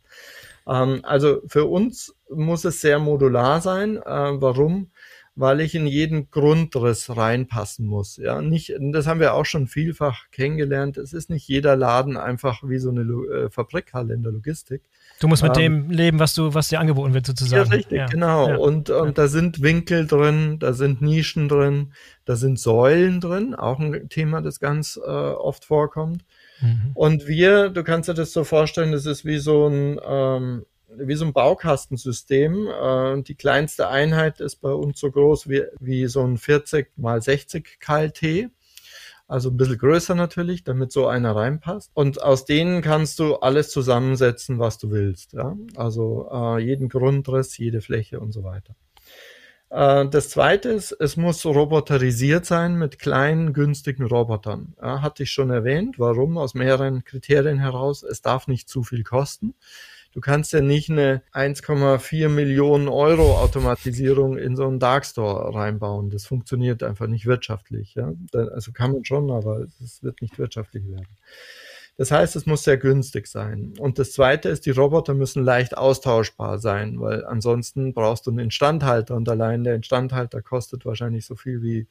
[0.66, 3.96] Ähm, also für uns muss es sehr modular sein.
[3.96, 4.90] Äh, warum?
[5.40, 8.18] Weil ich in jeden Grundriss reinpassen muss.
[8.18, 10.98] Ja, nicht, das haben wir auch schon vielfach kennengelernt.
[10.98, 14.82] Es ist nicht jeder Laden einfach wie so eine äh, Fabrikhalle in der Logistik.
[15.18, 17.70] Du musst mit ähm, dem leben, was du, was dir angeboten wird, sozusagen.
[17.70, 18.06] Ja, richtig, ja.
[18.06, 18.48] genau.
[18.48, 18.56] Ja.
[18.56, 19.12] Und, und ja.
[19.12, 21.94] da sind Winkel drin, da sind Nischen drin,
[22.26, 26.22] da sind Säulen drin, auch ein Thema, das ganz äh, oft vorkommt.
[26.60, 26.90] Mhm.
[26.92, 31.14] Und wir, du kannst dir das so vorstellen, das ist wie so ein, ähm, wie
[31.14, 32.68] so ein Baukastensystem.
[32.68, 37.22] Äh, die kleinste Einheit ist bei uns so groß wie, wie so ein 40 mal
[37.22, 38.50] 60 KLT.
[39.28, 41.92] Also ein bisschen größer natürlich, damit so einer reinpasst.
[41.94, 45.34] Und aus denen kannst du alles zusammensetzen, was du willst.
[45.34, 45.56] Ja?
[45.76, 48.74] Also äh, jeden Grundriss, jede Fläche und so weiter.
[49.70, 54.74] Äh, das zweite ist, es muss roboterisiert sein mit kleinen, günstigen Robotern.
[54.82, 56.00] Ja, hatte ich schon erwähnt.
[56.00, 56.36] Warum?
[56.36, 58.02] Aus mehreren Kriterien heraus.
[58.02, 59.54] Es darf nicht zu viel kosten.
[60.12, 66.10] Du kannst ja nicht eine 1,4 Millionen Euro Automatisierung in so einen Darkstore reinbauen.
[66.10, 67.94] Das funktioniert einfach nicht wirtschaftlich.
[67.94, 68.12] Ja?
[68.32, 71.16] Also kann man schon, aber es wird nicht wirtschaftlich werden.
[72.00, 73.74] Das heißt, es muss sehr günstig sein.
[73.78, 78.38] Und das Zweite ist, die Roboter müssen leicht austauschbar sein, weil ansonsten brauchst du einen
[78.38, 81.88] Instandhalter und allein der Instandhalter kostet wahrscheinlich so viel wie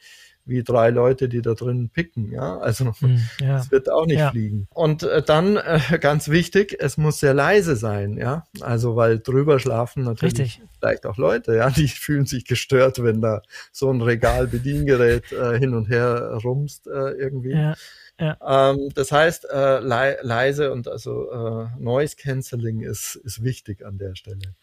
[0.50, 2.32] wie drei Leute, die da drin picken.
[2.32, 3.54] Ja, also hm, ja.
[3.58, 4.32] das wird auch nicht ja.
[4.32, 4.68] fliegen.
[4.74, 8.18] Und äh, dann äh, ganz wichtig, es muss sehr leise sein.
[8.18, 10.62] Ja, also weil drüber schlafen natürlich Richtig.
[10.80, 11.56] vielleicht auch Leute.
[11.56, 16.40] Ja, die fühlen sich gestört, wenn da so ein Regal Bediengerät äh, hin und her
[16.44, 17.52] rumst äh, irgendwie.
[17.52, 17.76] Ja.
[18.20, 18.72] Ja.
[18.72, 23.98] Ähm, das heißt, äh, le leise und also äh, Noise Cancelling ist, ist wichtig an
[23.98, 24.56] der Stelle.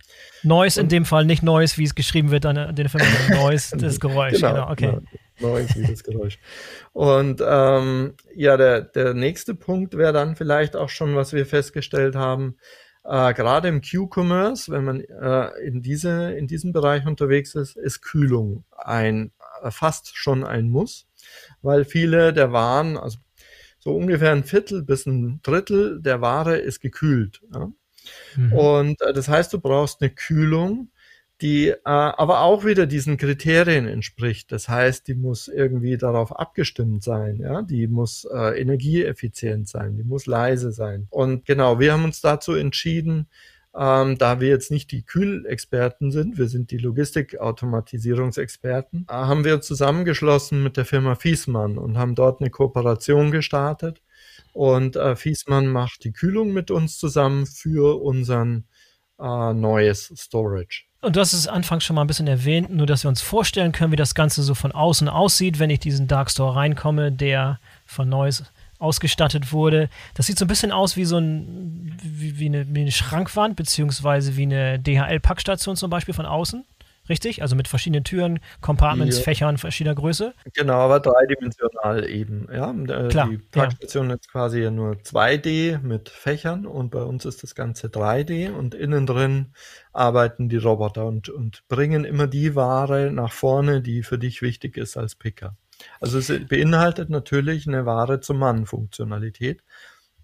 [0.42, 3.06] Noise und, in dem Fall, nicht Noise, wie es geschrieben wird an, an den Filmen,
[3.30, 4.34] Noise, das Geräusch.
[4.34, 4.86] Genau, genau okay.
[4.86, 5.02] Genau.
[5.40, 6.38] Noise wie das Geräusch.
[6.92, 12.16] Und ähm, ja, der, der nächste Punkt wäre dann vielleicht auch schon, was wir festgestellt
[12.16, 12.56] haben,
[13.04, 18.02] äh, gerade im Q-Commerce, wenn man äh, in, diese, in diesem Bereich unterwegs ist, ist
[18.02, 21.06] Kühlung ein äh, fast schon ein Muss,
[21.62, 23.18] weil viele der Waren, also
[23.78, 27.42] so ungefähr ein Viertel bis ein Drittel der Ware ist gekühlt.
[27.54, 27.70] Ja?
[28.36, 28.52] Mhm.
[28.52, 30.90] Und äh, das heißt, du brauchst eine Kühlung,
[31.42, 34.50] die äh, aber auch wieder diesen Kriterien entspricht.
[34.52, 40.04] Das heißt, die muss irgendwie darauf abgestimmt sein, ja, die muss äh, energieeffizient sein, die
[40.04, 41.06] muss leise sein.
[41.10, 43.28] Und genau, wir haben uns dazu entschieden,
[43.76, 49.60] ähm, da wir jetzt nicht die Kühlexperten sind, wir sind die Logistikautomatisierungsexperten, äh, haben wir
[49.60, 54.00] zusammengeschlossen mit der Firma Fiesmann und haben dort eine Kooperation gestartet.
[54.54, 58.64] Und äh, Fiesmann macht die Kühlung mit uns zusammen für unseren
[59.18, 60.85] äh, neues Storage.
[61.00, 63.72] Und du hast es anfangs schon mal ein bisschen erwähnt, nur dass wir uns vorstellen
[63.72, 67.60] können, wie das Ganze so von außen aussieht, wenn ich diesen Dark Store reinkomme, der
[67.84, 68.44] von Neues
[68.78, 69.88] ausgestattet wurde.
[70.14, 73.56] Das sieht so ein bisschen aus wie so ein, wie, wie, eine, wie eine Schrankwand,
[73.56, 76.64] beziehungsweise wie eine DHL-Packstation zum Beispiel von außen.
[77.08, 77.42] Richtig?
[77.42, 79.24] Also mit verschiedenen Türen, Compartments, ja.
[79.24, 80.34] Fächern verschiedener Größe?
[80.54, 82.48] Genau, aber dreidimensional eben.
[82.52, 84.16] Ja, äh, Klar, die Packstation ja.
[84.16, 88.74] ist quasi ja nur 2D mit Fächern und bei uns ist das Ganze 3D und
[88.74, 89.52] innen drin
[89.92, 94.76] arbeiten die Roboter und, und bringen immer die Ware nach vorne, die für dich wichtig
[94.76, 95.56] ist als Picker.
[96.00, 99.62] Also es beinhaltet natürlich eine Ware zum Mann-Funktionalität.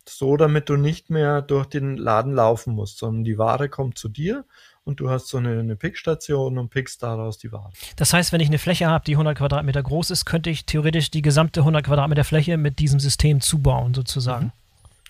[0.08, 4.08] So, damit du nicht mehr durch den Laden laufen musst, sondern die Ware kommt zu
[4.08, 4.44] dir
[4.84, 7.70] und du hast so eine, eine Pickstation und pickst daraus die Ware.
[7.96, 11.10] Das heißt, wenn ich eine Fläche habe, die 100 Quadratmeter groß ist, könnte ich theoretisch
[11.10, 14.46] die gesamte 100 Quadratmeter Fläche mit diesem System zubauen, sozusagen.
[14.46, 14.52] Mhm.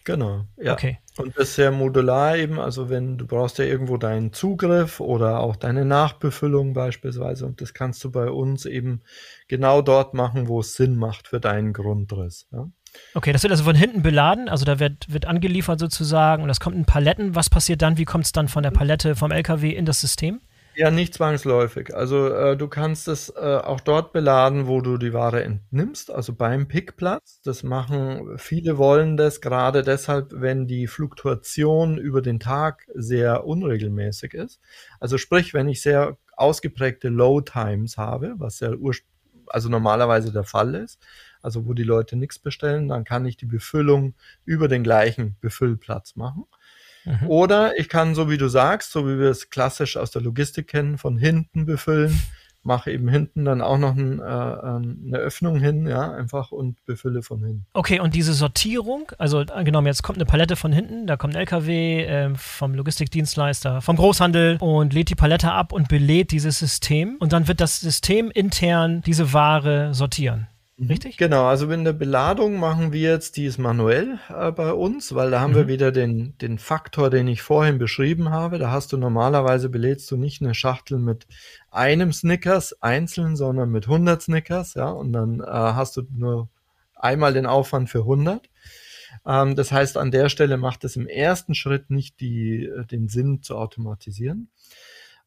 [0.04, 0.72] Genau, ja.
[0.72, 0.98] Okay.
[1.16, 5.40] Und das ist sehr modular eben, also wenn du brauchst ja irgendwo deinen Zugriff oder
[5.40, 9.02] auch deine Nachbefüllung beispielsweise und das kannst du bei uns eben
[9.46, 12.48] genau dort machen, wo es Sinn macht für deinen Grundriss.
[12.50, 12.68] Ja?
[13.14, 16.60] Okay, das wird also von hinten beladen, also da wird, wird angeliefert sozusagen und das
[16.60, 17.34] kommt in Paletten.
[17.34, 17.98] Was passiert dann?
[17.98, 20.40] Wie kommt es dann von der Palette vom LKW in das System?
[20.74, 21.94] Ja, nicht zwangsläufig.
[21.94, 26.32] Also äh, du kannst es äh, auch dort beladen, wo du die Ware entnimmst, also
[26.32, 27.42] beim Pickplatz.
[27.42, 34.32] Das machen viele wollen das gerade deshalb, wenn die Fluktuation über den Tag sehr unregelmäßig
[34.32, 34.60] ist.
[34.98, 38.70] Also sprich, wenn ich sehr ausgeprägte Low Times habe, was ja
[39.48, 40.98] also normalerweise der Fall ist,
[41.42, 46.16] also wo die Leute nichts bestellen, dann kann ich die Befüllung über den gleichen Befüllplatz
[46.16, 46.44] machen.
[47.04, 47.28] Mhm.
[47.28, 50.68] Oder ich kann, so wie du sagst, so wie wir es klassisch aus der Logistik
[50.68, 52.18] kennen, von hinten befüllen,
[52.64, 57.22] mache eben hinten dann auch noch ein, äh, eine Öffnung hin, ja, einfach und befülle
[57.22, 57.66] von hinten.
[57.72, 61.40] Okay, und diese Sortierung, also angenommen, jetzt kommt eine Palette von hinten, da kommt ein
[61.40, 67.16] LKW äh, vom Logistikdienstleister, vom Großhandel und lädt die Palette ab und belädt dieses System
[67.18, 70.46] und dann wird das System intern diese Ware sortieren.
[70.88, 71.16] Richtig?
[71.16, 75.40] Genau, also in der Beladung machen wir jetzt dies manuell äh, bei uns, weil da
[75.40, 75.56] haben mhm.
[75.56, 78.58] wir wieder den, den Faktor, den ich vorhin beschrieben habe.
[78.58, 81.26] Da hast du normalerweise belädst du nicht eine Schachtel mit
[81.70, 86.48] einem Snickers einzeln, sondern mit 100 Snickers, ja, und dann äh, hast du nur
[86.94, 88.48] einmal den Aufwand für 100.
[89.24, 93.08] Ähm, das heißt, an der Stelle macht es im ersten Schritt nicht die, äh, den
[93.08, 94.48] Sinn zu automatisieren.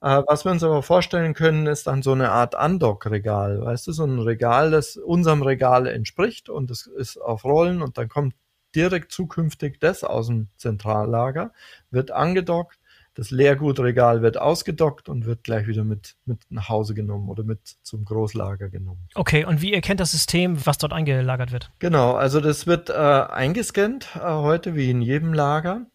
[0.01, 3.61] Äh, was wir uns aber vorstellen können, ist dann so eine Art Undock-Regal.
[3.61, 7.97] Weißt du, so ein Regal, das unserem Regal entspricht und es ist auf Rollen und
[7.97, 8.33] dann kommt
[8.75, 11.51] direkt zukünftig das aus dem Zentrallager,
[11.91, 12.77] wird angedockt,
[13.15, 17.59] das Leergutregal wird ausgedockt und wird gleich wieder mit, mit nach Hause genommen oder mit
[17.81, 19.07] zum Großlager genommen.
[19.15, 21.71] Okay, und wie erkennt das System, was dort eingelagert wird?
[21.79, 25.85] Genau, also das wird äh, eingescannt äh, heute wie in jedem Lager.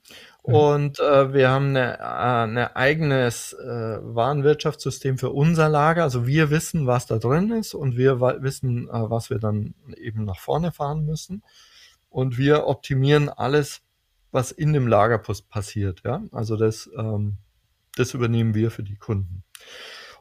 [0.42, 6.02] Und äh, wir haben eine, äh, eine eigenes äh, Warenwirtschaftssystem für unser Lager.
[6.02, 10.24] Also wir wissen, was da drin ist und wir wissen, äh, was wir dann eben
[10.24, 11.42] nach vorne fahren müssen.
[12.08, 13.82] Und wir optimieren alles,
[14.32, 16.02] was in dem Lager passiert.
[16.04, 16.22] Ja?
[16.32, 17.36] Also das, ähm,
[17.96, 19.44] das übernehmen wir für die Kunden.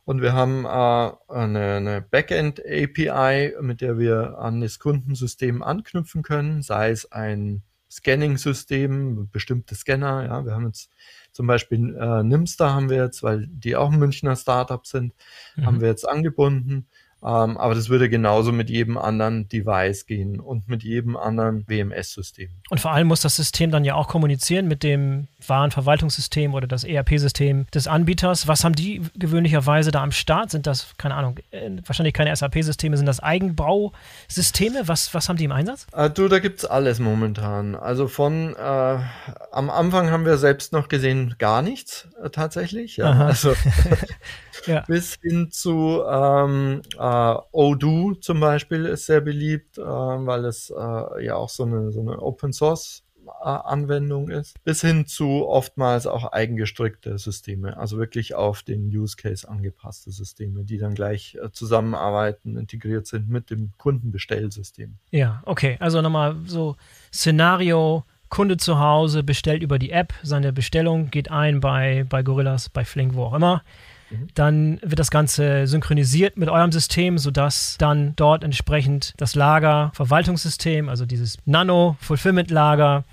[0.05, 6.62] Und wir haben äh, eine, eine Backend-API, mit der wir an das Kundensystem anknüpfen können,
[6.62, 10.25] sei es ein Scanning-System, bestimmte Scanner.
[10.25, 10.89] Ja, wir haben jetzt
[11.32, 15.13] zum Beispiel äh, Nimster haben wir jetzt, weil die auch ein Münchner Startup sind,
[15.56, 15.65] mhm.
[15.65, 16.88] haben wir jetzt angebunden.
[17.21, 22.49] Ähm, aber das würde genauso mit jedem anderen Device gehen und mit jedem anderen WMS-System.
[22.69, 26.86] Und vor allem muss das System dann ja auch kommunizieren mit dem Warenverwaltungssystem oder das
[26.86, 28.47] ERP-System des Anbieters.
[28.47, 30.51] Was haben die gewöhnlicherweise da am Start?
[30.51, 34.88] Sind das, keine Ahnung, äh, wahrscheinlich keine SAP-Systeme, sind das Eigenbausysteme?
[34.88, 35.88] Was, was haben die im Einsatz?
[35.93, 37.75] Äh, du, da gibt es alles momentan.
[37.75, 38.97] Also von, äh,
[39.51, 42.97] am Anfang haben wir selbst noch gesehen, gar nichts äh, tatsächlich.
[42.97, 43.12] Ja.
[43.12, 43.53] Also
[44.65, 44.83] ja.
[44.87, 51.25] bis hin zu ähm, äh, Odoo zum Beispiel ist sehr beliebt, äh, weil es äh,
[51.25, 53.03] ja auch so eine, so eine Open Source
[53.41, 59.15] äh, Anwendung ist, bis hin zu oftmals auch eigengestrickte Systeme, also wirklich auf den Use
[59.15, 64.95] Case angepasste Systeme, die dann gleich äh, zusammenarbeiten, integriert sind mit dem Kundenbestellsystem.
[65.11, 66.75] Ja, okay, also nochmal so
[67.13, 72.69] Szenario, Kunde zu Hause bestellt über die App seine Bestellung, geht ein bei, bei Gorillas,
[72.69, 73.63] bei Flink, wo auch immer
[74.09, 74.27] Mhm.
[74.33, 81.05] Dann wird das Ganze synchronisiert mit eurem System, sodass dann dort entsprechend das Lager-Verwaltungssystem, also
[81.05, 83.03] dieses Nano-Fulfillment-Lager,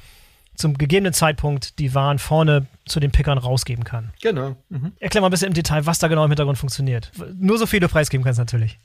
[0.55, 4.13] zum gegebenen Zeitpunkt die Waren vorne zu den Pickern rausgeben kann.
[4.23, 4.57] Genau.
[4.71, 4.93] Mhm.
[5.01, 7.13] Erklär mal ein bisschen im Detail, was da genau im Hintergrund funktioniert.
[7.39, 8.79] Nur so viel du preisgeben kannst natürlich.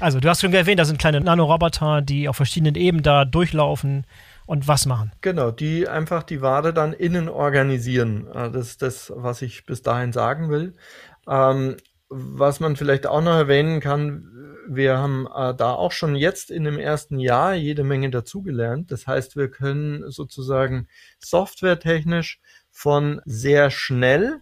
[0.00, 4.04] Also, du hast schon erwähnt, da sind kleine Nanoroboter, die auf verschiedenen Ebenen da durchlaufen
[4.46, 5.12] und was machen.
[5.20, 8.26] Genau, die einfach die Ware dann innen organisieren.
[8.34, 10.74] Äh, das ist das, was ich bis dahin sagen will.
[11.28, 11.76] Ähm,
[12.08, 14.30] was man vielleicht auch noch erwähnen kann,
[14.68, 18.90] wir haben äh, da auch schon jetzt in dem ersten Jahr jede Menge dazugelernt.
[18.90, 24.40] Das heißt, wir können sozusagen softwaretechnisch von sehr schnell,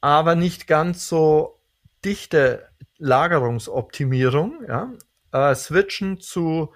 [0.00, 1.58] aber nicht ganz so
[2.04, 4.92] dichte Lagerungsoptimierung ja,
[5.32, 6.72] äh, switchen zu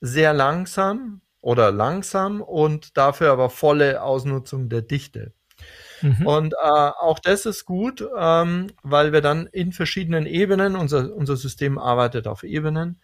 [0.00, 5.32] sehr langsam oder langsam und dafür aber volle Ausnutzung der Dichte.
[6.02, 6.26] Mhm.
[6.26, 11.36] Und äh, auch das ist gut, ähm, weil wir dann in verschiedenen Ebenen, unser, unser
[11.36, 12.98] System arbeitet auf Ebenen,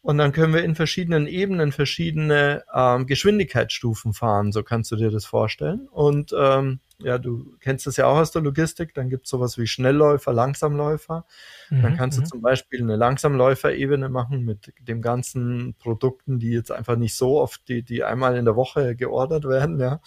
[0.00, 5.10] und dann können wir in verschiedenen Ebenen verschiedene ähm, Geschwindigkeitsstufen fahren, so kannst du dir
[5.10, 5.88] das vorstellen.
[5.90, 9.58] Und ähm, ja, du kennst das ja auch aus der Logistik, dann gibt es sowas
[9.58, 11.26] wie Schnellläufer, Langsamläufer.
[11.68, 12.26] Mhm, dann kannst du mhm.
[12.26, 17.68] zum Beispiel eine Langsamläuferebene machen mit den ganzen Produkten, die jetzt einfach nicht so oft,
[17.68, 20.00] die, die einmal in der Woche geordert werden, ja.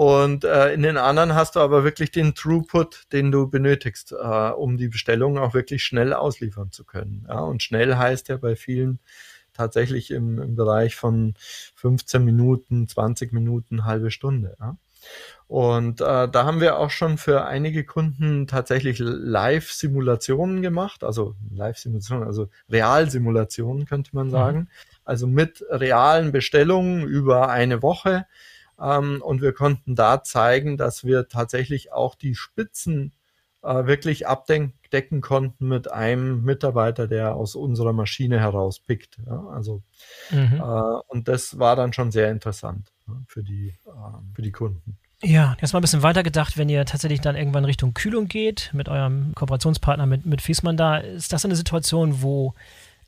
[0.00, 4.48] Und äh, in den anderen hast du aber wirklich den Throughput, den du benötigst, äh,
[4.48, 7.26] um die Bestellung auch wirklich schnell ausliefern zu können.
[7.28, 7.40] Ja?
[7.40, 8.98] Und schnell heißt ja bei vielen
[9.52, 11.34] tatsächlich im, im Bereich von
[11.74, 14.56] 15 Minuten, 20 Minuten, halbe Stunde.
[14.58, 14.78] Ja?
[15.48, 22.26] Und äh, da haben wir auch schon für einige Kunden tatsächlich Live-Simulationen gemacht, also Live-Simulationen,
[22.26, 24.30] also Realsimulationen könnte man mhm.
[24.30, 24.68] sagen, mhm.
[25.04, 28.24] also mit realen Bestellungen über eine Woche
[28.80, 33.12] ähm, und wir konnten da zeigen, dass wir tatsächlich auch die Spitzen
[33.62, 39.18] äh, wirklich abdecken konnten mit einem Mitarbeiter, der aus unserer Maschine herauspickt.
[39.26, 39.46] Ja?
[39.48, 39.82] Also,
[40.30, 40.60] mhm.
[40.60, 44.98] äh, und das war dann schon sehr interessant ja, für, die, äh, für die Kunden.
[45.22, 48.88] Ja, erstmal ein bisschen weiter gedacht, wenn ihr tatsächlich dann irgendwann Richtung Kühlung geht, mit
[48.88, 52.54] eurem Kooperationspartner, mit, mit Fiesmann da, ist das eine Situation, wo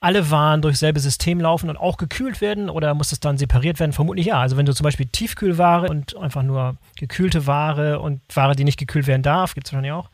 [0.03, 3.79] alle Waren durch selbe System laufen und auch gekühlt werden oder muss das dann separiert
[3.79, 3.93] werden?
[3.93, 4.41] Vermutlich ja.
[4.41, 8.79] Also wenn du zum Beispiel Tiefkühlware und einfach nur gekühlte Ware und Ware, die nicht
[8.79, 10.11] gekühlt werden darf, gibt es wahrscheinlich auch.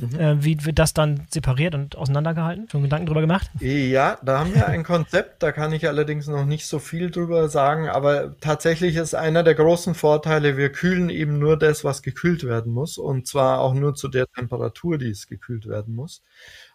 [0.00, 0.20] Mhm.
[0.20, 2.68] Äh, wie wird das dann separiert und auseinandergehalten?
[2.70, 3.50] Schon Gedanken drüber gemacht?
[3.60, 7.48] Ja, da haben wir ein Konzept, da kann ich allerdings noch nicht so viel drüber
[7.48, 12.44] sagen, aber tatsächlich ist einer der großen Vorteile, wir kühlen eben nur das, was gekühlt
[12.44, 16.22] werden muss und zwar auch nur zu der Temperatur, die es gekühlt werden muss.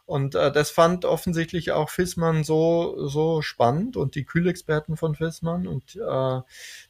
[0.06, 5.68] Und äh, das fand offensichtlich auch Fissmann so, so spannend und die Kühlexperten von Fissmann
[5.68, 6.42] und äh,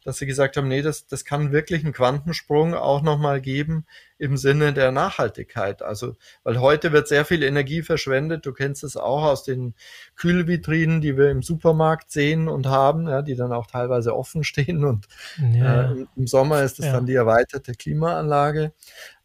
[0.06, 3.86] dass sie gesagt haben, nee, das, das kann wirklich einen Quantensprung auch nochmal geben
[4.18, 5.82] im Sinne der Nachhaltigkeit.
[5.82, 8.46] Also, weil heute wird sehr viel Energie verschwendet.
[8.46, 9.74] Du kennst es auch aus den
[10.16, 14.86] Kühlvitrinen, die wir im Supermarkt sehen und haben, ja, die dann auch teilweise offen stehen
[14.86, 15.08] und
[15.54, 15.92] ja.
[15.92, 16.94] äh, im Sommer ist es ja.
[16.94, 18.74] dann die erweiterte Klimaanlage.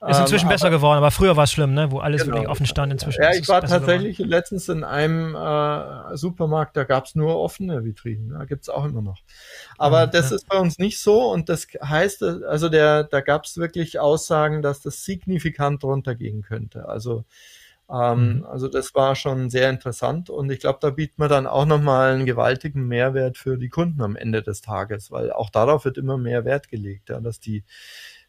[0.08, 1.90] Ist inzwischen ähm, besser aber, geworden, aber früher war es schlimm, ne?
[1.90, 2.90] wo alles genau, wirklich offen stand.
[2.90, 4.30] Inzwischen ja, ich war tatsächlich geworden.
[4.30, 8.30] letztens in einem äh, Supermarkt, da gab es nur offene Vitrinen.
[8.30, 9.18] Da gibt es auch immer noch.
[9.76, 13.56] Aber das ist bei uns nicht so und das heißt, also der, da gab es
[13.56, 16.88] wirklich Aussagen, dass das signifikant runtergehen könnte.
[16.88, 17.24] Also
[17.90, 18.44] ähm, mhm.
[18.44, 22.14] Also das war schon sehr interessant und ich glaube, da bietet man dann auch nochmal
[22.14, 26.16] einen gewaltigen Mehrwert für die Kunden am Ende des Tages, weil auch darauf wird immer
[26.16, 27.64] mehr Wert gelegt, ja, dass die,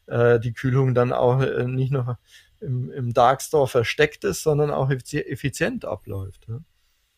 [0.07, 2.17] äh, die Kühlung dann auch äh, nicht nur
[2.59, 6.47] im, im Darkstore versteckt ist, sondern auch effizient abläuft.
[6.47, 6.59] Ja.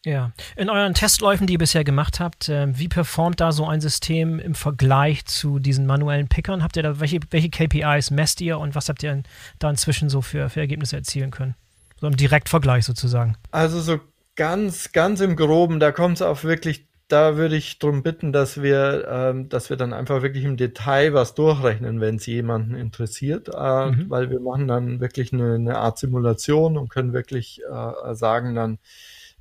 [0.06, 3.80] Ja, in euren Testläufen, die ihr bisher gemacht habt, äh, wie performt da so ein
[3.80, 6.62] System im Vergleich zu diesen manuellen Pickern?
[6.62, 9.24] Habt ihr da welche, welche KPIs messt ihr und was habt ihr
[9.60, 11.56] da inzwischen so für, für Ergebnisse erzielen können?
[12.02, 13.38] So im Direktvergleich sozusagen.
[13.52, 14.02] Also so
[14.36, 18.62] ganz, ganz im Groben, da kommt es auf wirklich, da würde ich darum bitten, dass
[18.62, 23.48] wir, ähm, dass wir dann einfach wirklich im Detail was durchrechnen, wenn es jemanden interessiert,
[23.48, 24.10] äh, mhm.
[24.10, 28.80] weil wir machen dann wirklich eine, eine Art Simulation und können wirklich äh, sagen dann,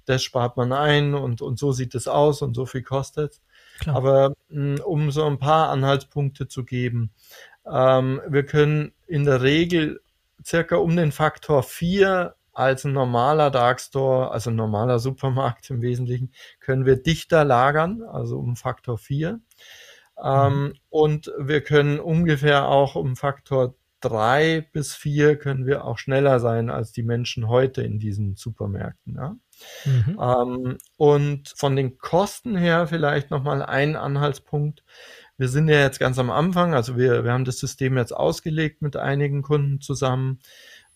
[0.06, 3.40] das spart man ein und, und so sieht es aus und so viel kostet
[3.80, 3.96] Klar.
[3.96, 7.11] Aber mh, hm, um so ein paar Anhaltspunkte zu geben,
[7.66, 10.00] ähm, wir können in der Regel
[10.44, 16.32] circa um den Faktor 4 als ein normaler Darkstore, also ein normaler Supermarkt im Wesentlichen,
[16.61, 19.40] können wir dichter lagern, also um Faktor 4.
[20.22, 20.74] Ähm, mhm.
[20.90, 26.70] Und wir können ungefähr auch um Faktor 3 bis 4 können wir auch schneller sein
[26.70, 29.14] als die Menschen heute in diesen Supermärkten.
[29.14, 29.36] Ja?
[29.84, 30.18] Mhm.
[30.20, 34.84] Ähm, und von den Kosten her vielleicht nochmal ein Anhaltspunkt.
[35.38, 38.82] Wir sind ja jetzt ganz am Anfang, also wir, wir haben das System jetzt ausgelegt
[38.82, 40.40] mit einigen Kunden zusammen.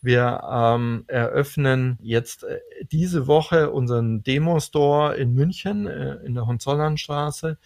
[0.02, 2.60] Wir ähm, eröffnen jetzt äh,
[2.92, 7.58] diese Woche unseren Demo-Store in München äh, in der Hohenzollernstraße.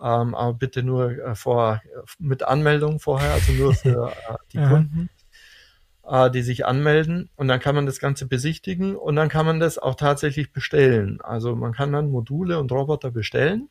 [0.00, 1.80] Ähm, aber bitte nur äh, vor,
[2.18, 5.08] mit Anmeldung vorher, also nur für äh, die Kunden
[6.06, 9.60] äh, die sich anmelden und dann kann man das Ganze besichtigen und dann kann man
[9.60, 11.20] das auch tatsächlich bestellen.
[11.22, 13.68] Also man kann dann Module und Roboter bestellen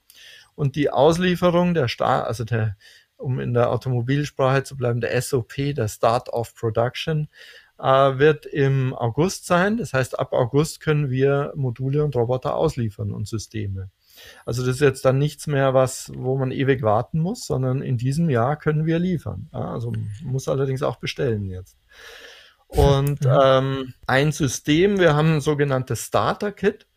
[0.55, 2.75] und die Auslieferung der Start, also der,
[3.17, 7.29] um in der Automobilsprache zu bleiben, der SOP, der Start of Production,
[7.79, 7.83] äh,
[8.17, 9.77] wird im August sein.
[9.77, 13.89] Das heißt, ab August können wir Module und Roboter ausliefern und Systeme.
[14.45, 17.97] Also das ist jetzt dann nichts mehr, was, wo man ewig warten muss, sondern in
[17.97, 19.47] diesem Jahr können wir liefern.
[19.51, 19.93] Also
[20.23, 21.77] muss allerdings auch bestellen jetzt.
[22.67, 26.87] Und ähm, ein System, wir haben ein sogenanntes Starter-Kit.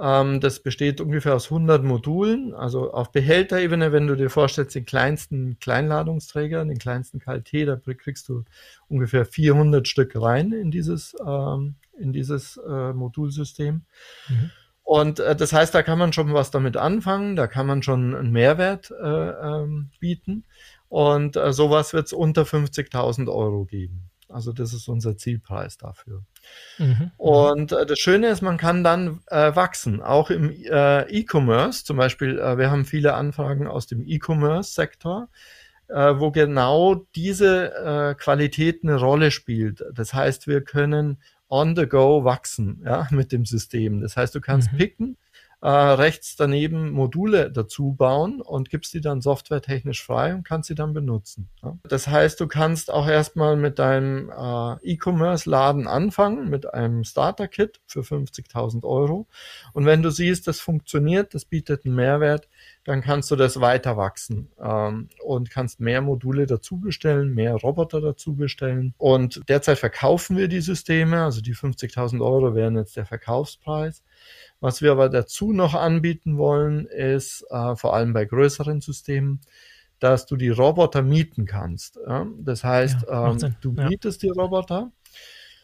[0.00, 2.54] Ähm, das besteht ungefähr aus 100 Modulen.
[2.54, 8.28] Also auf Behälterebene, wenn du dir vorstellst, den kleinsten Kleinladungsträger, den kleinsten KLT, da kriegst
[8.28, 8.44] du
[8.88, 13.82] ungefähr 400 Stück rein in dieses, ähm, in dieses äh, Modulsystem.
[14.28, 14.50] Mhm.
[14.88, 18.16] Und äh, das heißt, da kann man schon was damit anfangen, da kann man schon
[18.16, 20.44] einen Mehrwert äh, ähm, bieten.
[20.88, 24.08] Und äh, sowas wird es unter 50.000 Euro geben.
[24.30, 26.22] Also das ist unser Zielpreis dafür.
[26.78, 27.10] Mhm.
[27.18, 31.84] Und äh, das Schöne ist, man kann dann äh, wachsen, auch im äh, E-Commerce.
[31.84, 35.28] Zum Beispiel, äh, wir haben viele Anfragen aus dem E-Commerce-Sektor,
[35.88, 39.84] äh, wo genau diese äh, Qualität eine Rolle spielt.
[39.92, 41.18] Das heißt, wir können
[41.48, 44.00] on the go wachsen ja, mit dem System.
[44.00, 44.78] Das heißt, du kannst mhm.
[44.78, 45.16] picken
[45.60, 50.76] äh, rechts daneben Module dazu bauen und gibst die dann softwaretechnisch frei und kannst sie
[50.76, 51.48] dann benutzen.
[51.62, 51.76] Ja.
[51.88, 58.00] Das heißt, du kannst auch erstmal mit deinem äh, E-Commerce-Laden anfangen, mit einem Starter-Kit für
[58.00, 59.26] 50.000 Euro.
[59.72, 62.48] Und wenn du siehst, das funktioniert, das bietet einen Mehrwert,
[62.84, 68.00] dann kannst du das weiter wachsen ähm, und kannst mehr Module dazu bestellen, mehr Roboter
[68.00, 68.94] dazu bestellen.
[68.96, 74.02] Und derzeit verkaufen wir die Systeme, also die 50.000 Euro wären jetzt der Verkaufspreis.
[74.60, 79.40] Was wir aber dazu noch anbieten wollen, ist äh, vor allem bei größeren Systemen,
[79.98, 81.98] dass du die Roboter mieten kannst.
[82.06, 82.26] Ja?
[82.38, 83.88] Das heißt, ja, ähm, du ja.
[83.88, 84.92] mietest die Roboter.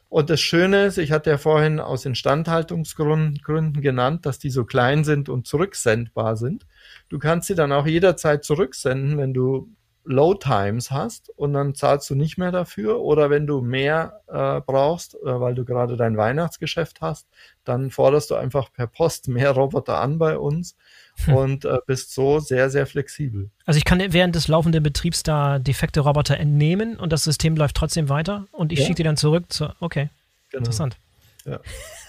[0.08, 5.02] Und das Schöne ist, ich hatte ja vorhin aus Instandhaltungsgründen genannt, dass die so klein
[5.02, 6.66] sind und zurücksendbar sind.
[7.08, 9.68] Du kannst sie dann auch jederzeit zurücksenden, wenn du
[10.06, 13.00] Low Times hast und dann zahlst du nicht mehr dafür.
[13.00, 17.26] Oder wenn du mehr äh, brauchst, äh, weil du gerade dein Weihnachtsgeschäft hast,
[17.64, 20.76] dann forderst du einfach per Post mehr Roboter an bei uns
[21.24, 21.34] hm.
[21.34, 23.50] und äh, bist so sehr, sehr flexibel.
[23.64, 27.76] Also ich kann während des laufenden Betriebs da defekte Roboter entnehmen und das System läuft
[27.76, 28.84] trotzdem weiter und ich ja.
[28.84, 29.72] schicke die dann zurück zu.
[29.80, 30.10] Okay.
[30.50, 30.60] Genau.
[30.60, 30.98] Interessant.
[31.46, 31.60] Ja.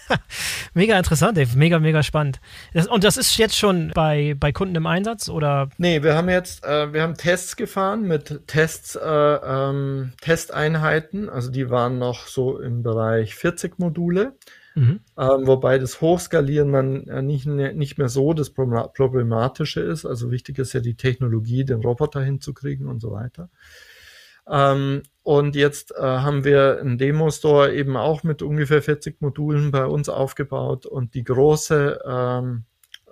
[0.74, 1.58] mega interessant, Dave.
[1.58, 2.40] Mega, mega spannend.
[2.74, 5.70] Das, und das ist jetzt schon bei, bei Kunden im Einsatz oder?
[5.78, 11.30] Nee, wir haben jetzt, äh, wir haben Tests gefahren mit Tests, äh, ähm, Testeinheiten.
[11.30, 14.34] Also die waren noch so im Bereich 40 Module.
[14.76, 15.00] Mhm.
[15.18, 20.06] Ähm, wobei das Hochskalieren dann äh, nicht, nicht mehr so das Problematische ist.
[20.06, 23.50] Also wichtig ist ja die Technologie, den Roboter hinzukriegen und so weiter.
[24.50, 29.86] Ähm, und jetzt äh, haben wir einen Demo-Store eben auch mit ungefähr 40 Modulen bei
[29.86, 32.66] uns aufgebaut und die große, ähm,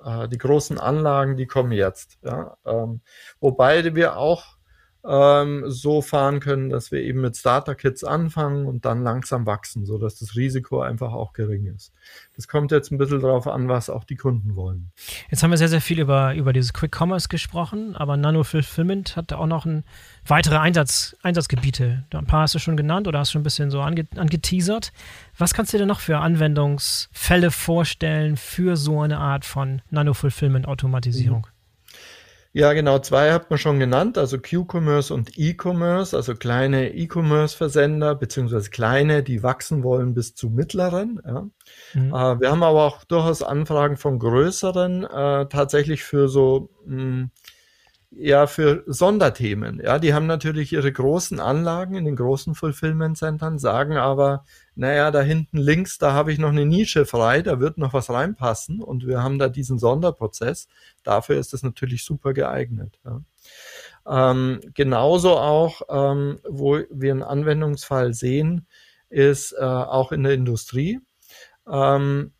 [0.03, 2.19] äh, die großen Anlagen, die kommen jetzt.
[2.23, 2.57] Ja?
[2.65, 3.01] Ähm,
[3.39, 4.57] wobei wir auch
[5.05, 9.97] ähm, so fahren können, dass wir eben mit Starter-Kits anfangen und dann langsam wachsen, so
[9.97, 11.91] dass das Risiko einfach auch gering ist.
[12.35, 14.91] Das kommt jetzt ein bisschen darauf an, was auch die Kunden wollen.
[15.29, 19.17] Jetzt haben wir sehr, sehr viel über, über dieses Quick Commerce gesprochen, aber Nano Fulfillment
[19.17, 19.83] hat auch noch ein,
[20.25, 22.05] weitere Einsatz, Einsatzgebiete.
[22.13, 24.93] Ein paar hast du schon genannt oder hast schon ein bisschen so ange, angeteasert.
[25.37, 30.67] Was kannst du dir noch für Anwendungsfälle vorstellen für so eine Art von Nano Fulfillment
[30.67, 31.47] Automatisierung?
[31.47, 31.52] Mhm.
[32.55, 38.69] Ja, genau, zwei hat man schon genannt, also Q-Commerce und E-Commerce, also kleine E-Commerce-Versender, beziehungsweise
[38.69, 41.19] kleine, die wachsen wollen bis zu mittleren.
[41.25, 41.47] Ja.
[41.95, 42.13] Mhm.
[42.13, 47.31] Äh, wir haben aber auch durchaus Anfragen von größeren, äh, tatsächlich für so mh, hm,
[48.11, 49.81] ja für Sonderthemen.
[49.83, 54.45] Ja, die haben natürlich ihre großen Anlagen in den großen Fulfillment Centern, sagen aber,
[54.75, 58.09] naja, da hinten links, da habe ich noch eine Nische frei, da wird noch was
[58.09, 60.67] reinpassen und wir haben da diesen Sonderprozess.
[61.03, 62.99] Dafür ist das natürlich super geeignet.
[63.05, 63.21] Ja.
[64.31, 68.67] Ähm, genauso auch, ähm, wo wir einen Anwendungsfall sehen,
[69.09, 70.99] ist äh, auch in der Industrie.
[71.67, 72.31] Ähm,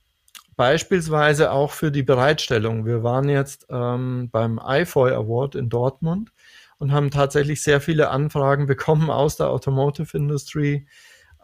[0.55, 2.85] Beispielsweise auch für die Bereitstellung.
[2.85, 6.31] Wir waren jetzt ähm, beim IFOI Award in Dortmund
[6.77, 10.85] und haben tatsächlich sehr viele Anfragen bekommen aus der Automotive Industry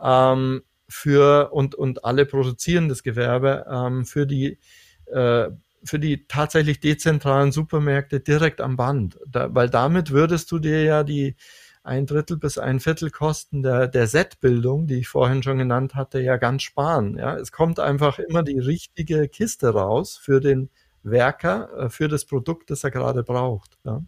[0.02, 4.60] ähm, für und, und alle produzieren das Gewerbe ähm, für die
[5.06, 5.50] äh,
[5.84, 11.04] für die tatsächlich dezentralen Supermärkte direkt am Band, da, weil damit würdest du dir ja
[11.04, 11.38] die
[11.84, 16.20] ein Drittel bis ein Viertel Kosten der, der Set-Bildung, die ich vorhin schon genannt hatte,
[16.20, 17.18] ja ganz sparen.
[17.18, 20.70] Ja, es kommt einfach immer die richtige Kiste raus für den
[21.04, 23.78] Werker äh, für das Produkt, das er gerade braucht.
[23.84, 24.02] Ja.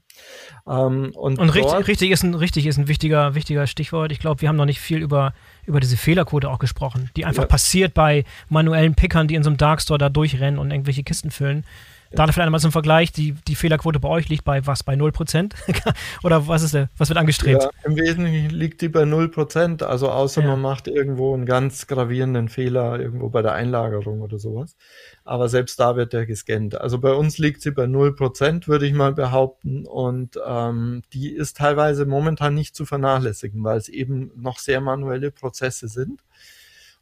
[0.68, 4.12] Ähm, und, und richtig, richtig, ist ein, richtig ist ein wichtiger, wichtiger Stichwort.
[4.12, 5.34] Ich glaube, wir haben noch nicht viel über,
[5.66, 7.48] über diese Fehlerquote auch gesprochen, die einfach ja.
[7.48, 11.66] passiert bei manuellen Pickern, die in so einem Darkstore da durchrennen und irgendwelche Kisten füllen.
[12.14, 15.53] Da vielleicht einmal zum Vergleich, die, die Fehlerquote bei euch liegt bei was, bei 0%?
[16.24, 17.64] Oder was ist der, was wird angestrebt?
[17.64, 20.47] Ja, Im Wesentlichen liegt die bei 0%, also außer ja.
[20.47, 24.76] man macht irgendwo einen ganz gravierenden Fehler irgendwo bei der Einlagerung oder sowas.
[25.24, 26.80] Aber selbst da wird der gescannt.
[26.80, 29.86] Also bei uns liegt sie bei 0%, würde ich mal behaupten.
[29.86, 35.32] Und ähm, die ist teilweise momentan nicht zu vernachlässigen, weil es eben noch sehr manuelle
[35.32, 36.22] Prozesse sind.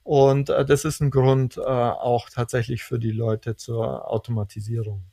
[0.10, 5.04] Und äh, das ist ein Grund äh, auch tatsächlich für die Leute zur Automatisierung.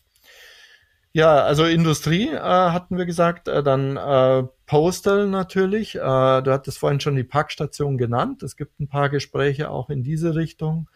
[1.13, 5.97] Ja, also Industrie äh, hatten wir gesagt, äh, dann äh, Postal natürlich.
[5.97, 8.43] Äh, du hattest vorhin schon die Packstation genannt.
[8.43, 10.89] Es gibt ein paar Gespräche auch in diese Richtung.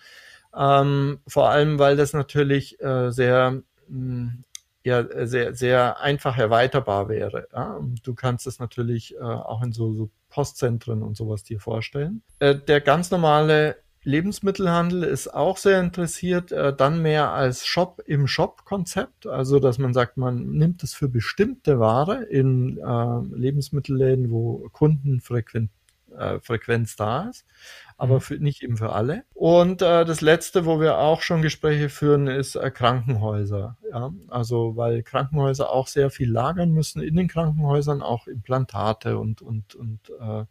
[0.57, 4.44] Ähm, vor allem, weil das natürlich äh, sehr mh, hm,
[4.82, 7.48] ja, sehr, sehr einfach erweiterbar wäre.
[7.53, 7.78] Ja?
[8.03, 12.22] Du kannst es natürlich äh, auch in so, so Postzentren und sowas dir vorstellen.
[12.38, 18.26] Äh, der ganz normale Lebensmittelhandel ist auch sehr interessiert, äh, dann mehr als Shop im
[18.26, 24.68] Shop-Konzept, also dass man sagt, man nimmt es für bestimmte Ware in äh, Lebensmittelläden, wo
[24.72, 25.70] Kundenfrequenz
[26.16, 27.44] äh, Frequenz da ist,
[27.96, 28.20] aber mhm.
[28.20, 29.24] für, nicht eben für alle.
[29.34, 33.76] Und äh, das letzte, wo wir auch schon Gespräche führen, ist äh, Krankenhäuser.
[33.90, 34.12] Ja?
[34.28, 39.74] Also weil Krankenhäuser auch sehr viel lagern müssen in den Krankenhäusern, auch Implantate und, und,
[39.74, 40.44] und äh,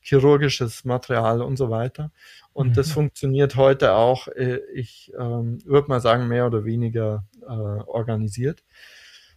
[0.00, 2.10] chirurgisches Material und so weiter.
[2.54, 2.72] Und mhm.
[2.74, 8.64] das funktioniert heute auch, äh, ich ähm, würde mal sagen, mehr oder weniger äh, organisiert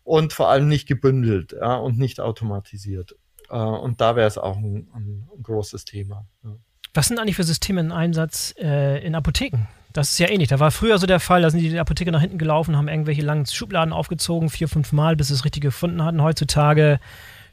[0.03, 3.15] und vor allem nicht gebündelt ja, und nicht automatisiert.
[3.49, 6.25] Äh, und da wäre es auch ein, ein, ein, großes Thema.
[6.43, 6.51] Ja.
[6.93, 9.67] Was sind eigentlich für Systeme im Einsatz äh, in Apotheken?
[9.93, 10.49] Das ist ja ähnlich.
[10.49, 13.23] Da war früher so der Fall, da sind die Apotheker nach hinten gelaufen, haben irgendwelche
[13.23, 16.21] langen Schubladen aufgezogen, vier, fünf Mal, bis sie es richtig gefunden hatten.
[16.21, 16.99] Heutzutage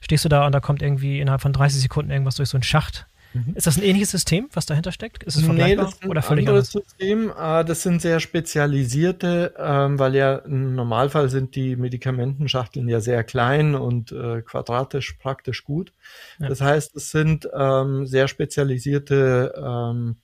[0.03, 2.63] stehst du da und da kommt irgendwie innerhalb von 30 Sekunden irgendwas durch so einen
[2.63, 3.07] Schacht.
[3.35, 3.55] Mhm.
[3.57, 5.25] Ist das ein ähnliches System, was dahinter steckt?
[5.25, 7.31] Ist es vergleichbar nee, das ist oder völlig anderes System.
[7.31, 13.25] Äh, das sind sehr spezialisierte, ähm, weil ja im Normalfall sind die Medikamentenschachteln ja sehr
[13.25, 15.93] klein und äh, quadratisch praktisch gut.
[16.39, 16.49] Ja.
[16.49, 20.17] Das heißt, es sind ähm, sehr spezialisierte ähm,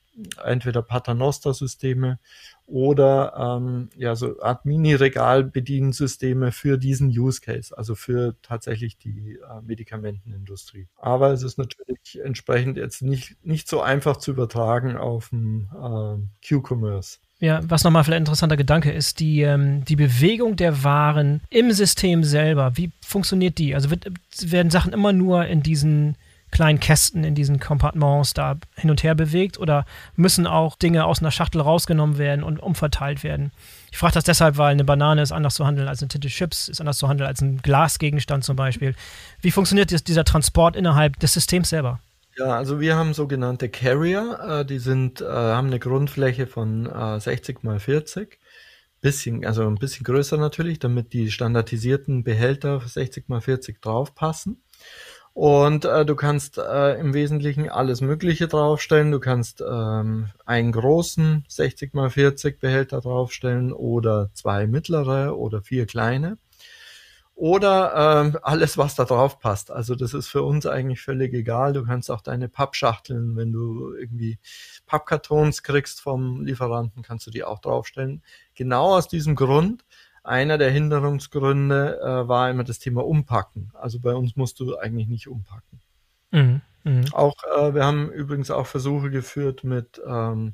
[0.43, 2.19] entweder Paternoster-Systeme
[2.65, 9.61] oder ähm, ja so Art Mini-Regal-Bediensysteme für diesen Use Case, also für tatsächlich die äh,
[9.61, 10.87] Medikamentenindustrie.
[10.97, 16.47] Aber es ist natürlich entsprechend jetzt nicht, nicht so einfach zu übertragen auf dem äh,
[16.47, 17.19] Q-Commerce.
[17.41, 21.71] Ja, was nochmal vielleicht ein interessanter Gedanke ist, die, ähm, die Bewegung der Waren im
[21.71, 23.73] System selber, wie funktioniert die?
[23.73, 24.11] Also wird,
[24.43, 26.15] werden Sachen immer nur in diesen
[26.51, 29.85] kleinen Kästen in diesen Kompartements da hin und her bewegt oder
[30.15, 33.51] müssen auch Dinge aus einer Schachtel rausgenommen werden und umverteilt werden?
[33.91, 36.67] Ich frage das deshalb, weil eine Banane ist anders zu handeln als eine Tinte Chips,
[36.67, 38.95] ist anders zu handeln als ein Glasgegenstand zum Beispiel.
[39.41, 41.99] Wie funktioniert dieser Transport innerhalb des Systems selber?
[42.37, 47.19] Ja, also wir haben sogenannte Carrier, äh, die sind, äh, haben eine Grundfläche von äh,
[47.19, 48.39] 60 mal 40
[49.01, 54.63] bisschen, also ein bisschen größer natürlich, damit die standardisierten Behälter 60 mal 40 draufpassen.
[55.33, 59.11] Und äh, du kannst äh, im Wesentlichen alles Mögliche draufstellen.
[59.11, 65.85] Du kannst ähm, einen großen 60 x 40 Behälter draufstellen oder zwei mittlere oder vier
[65.85, 66.37] kleine.
[67.41, 69.71] Oder ähm, alles, was da drauf passt.
[69.71, 71.73] Also das ist für uns eigentlich völlig egal.
[71.73, 74.37] Du kannst auch deine Pappschachteln, wenn du irgendwie
[74.85, 78.21] Pappkartons kriegst vom Lieferanten, kannst du die auch draufstellen.
[78.53, 79.83] Genau aus diesem Grund,
[80.23, 83.71] einer der Hinderungsgründe äh, war immer das Thema Umpacken.
[83.73, 85.81] Also bei uns musst du eigentlich nicht umpacken.
[86.31, 87.13] Mhm, mh.
[87.13, 90.53] Auch äh, wir haben übrigens auch Versuche geführt mit ähm,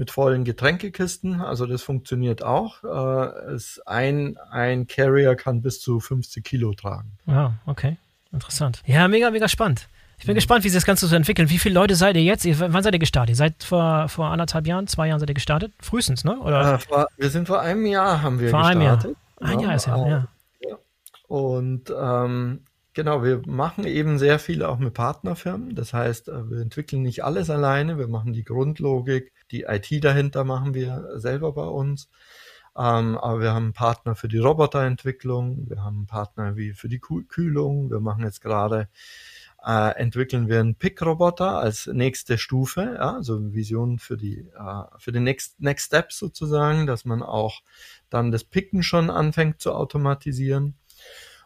[0.00, 1.42] mit vollen Getränkekisten.
[1.42, 2.82] Also das funktioniert auch.
[2.82, 7.18] Äh, es ein, ein Carrier kann bis zu 50 Kilo tragen.
[7.26, 7.98] Wow, okay.
[8.32, 8.82] Interessant.
[8.86, 9.88] Ja, mega, mega spannend.
[10.20, 10.36] Ich bin mhm.
[10.36, 11.48] gespannt, wie sich das Ganze so entwickelt.
[11.48, 12.46] Wie viele Leute seid ihr jetzt?
[12.60, 13.30] Wann seid ihr gestartet?
[13.30, 15.72] Ihr seid vor, vor anderthalb Jahren, zwei Jahren seid ihr gestartet?
[15.80, 16.38] Frühestens, ne?
[16.38, 16.74] Oder?
[16.74, 19.16] Äh, vor, wir sind vor einem Jahr haben wir vor gestartet.
[19.38, 19.54] Vor einem Jahr.
[19.54, 20.28] Ein Jahr ist ja, ja.
[20.60, 20.78] ja.
[21.26, 25.74] Und ähm, genau, wir machen eben sehr viel auch mit Partnerfirmen.
[25.74, 27.96] Das heißt, äh, wir entwickeln nicht alles alleine.
[27.96, 32.10] Wir machen die Grundlogik, die IT dahinter machen wir selber bei uns.
[32.76, 37.90] Ähm, aber wir haben Partner für die Roboterentwicklung, wir haben Partner wie für die Kühlung.
[37.90, 38.88] Wir machen jetzt gerade
[39.64, 45.12] äh, entwickeln wir einen Pick-Roboter als nächste Stufe, ja, also Vision für die äh, für
[45.12, 47.60] den Next Next Step sozusagen, dass man auch
[48.08, 50.74] dann das Picken schon anfängt zu automatisieren.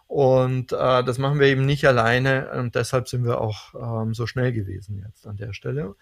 [0.06, 4.26] Und äh, das machen wir eben nicht alleine und deshalb sind wir auch ähm, so
[4.26, 5.96] schnell gewesen jetzt an der Stelle.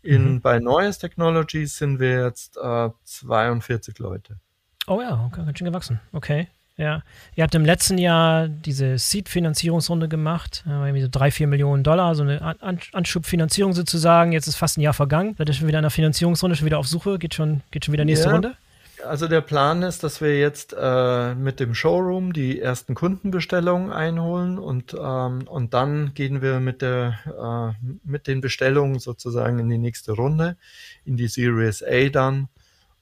[0.00, 0.40] In, mhm.
[0.40, 4.38] Bei Neues Technologies sind wir jetzt äh, 42 Leute.
[4.86, 6.00] Oh ja, okay, ganz schön gewachsen.
[6.12, 6.48] Okay.
[6.78, 7.02] Ja,
[7.34, 12.22] ihr habt im letzten Jahr diese Seed-Finanzierungsrunde gemacht, irgendwie so drei, vier Millionen Dollar, so
[12.22, 14.30] eine An Anschubfinanzierung sozusagen.
[14.30, 15.34] Jetzt ist fast ein Jahr vergangen.
[15.36, 17.18] Seid ihr schon wieder in der Finanzierungsrunde, schon wieder auf Suche?
[17.18, 18.32] Geht schon, geht schon wieder nächste ja.
[18.32, 18.54] Runde?
[19.04, 24.58] Also der Plan ist, dass wir jetzt äh, mit dem Showroom die ersten Kundenbestellungen einholen
[24.58, 29.78] und, ähm, und dann gehen wir mit, der, äh, mit den Bestellungen sozusagen in die
[29.78, 30.56] nächste Runde,
[31.04, 32.48] in die Series A dann.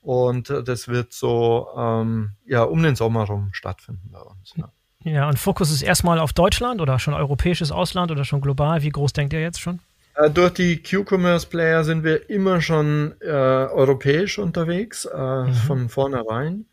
[0.06, 4.54] Und das wird so ähm, ja, um den Sommer rum stattfinden bei uns.
[4.54, 4.70] Ja.
[5.02, 8.82] ja, und Fokus ist erstmal auf Deutschland oder schon europäisches Ausland oder schon global?
[8.82, 9.80] Wie groß denkt ihr jetzt schon?
[10.14, 15.54] Äh, durch die Q-Commerce-Player sind wir immer schon äh, europäisch unterwegs, äh, mhm.
[15.54, 16.66] von vornherein.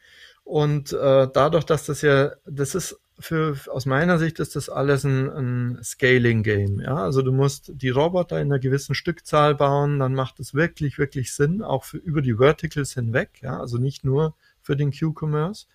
[0.43, 5.03] Und äh, dadurch, dass das ja, das ist für, aus meiner Sicht ist das alles
[5.03, 6.81] ein, ein Scaling-Game.
[6.81, 6.95] Ja?
[6.95, 11.33] Also du musst die Roboter in einer gewissen Stückzahl bauen, dann macht es wirklich, wirklich
[11.33, 13.59] Sinn, auch für, über die Verticals hinweg, ja?
[13.59, 15.67] also nicht nur für den Q-Commerce.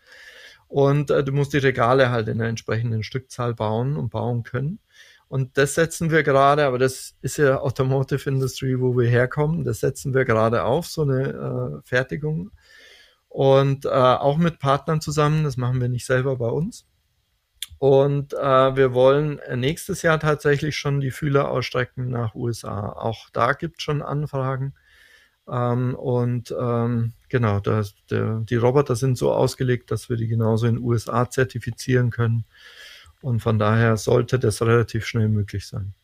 [0.66, 4.78] Und äh, du musst die Regale halt in einer entsprechenden Stückzahl bauen und bauen können.
[5.28, 9.64] Und das setzen wir gerade, aber das ist ja Automotive Industry, wo wir herkommen.
[9.64, 12.50] Das setzen wir gerade auf, so eine äh, Fertigung.
[13.28, 16.86] Und äh, auch mit Partnern zusammen, das machen wir nicht selber bei uns.
[17.78, 22.88] Und äh, wir wollen nächstes Jahr tatsächlich schon die Fühler ausstrecken nach USA.
[22.90, 24.74] Auch da gibt es schon Anfragen.
[25.48, 30.66] Ähm, und ähm, genau, das, der, die Roboter sind so ausgelegt, dass wir die genauso
[30.66, 32.44] in USA zertifizieren können.
[33.20, 35.94] Und von daher sollte das relativ schnell möglich sein.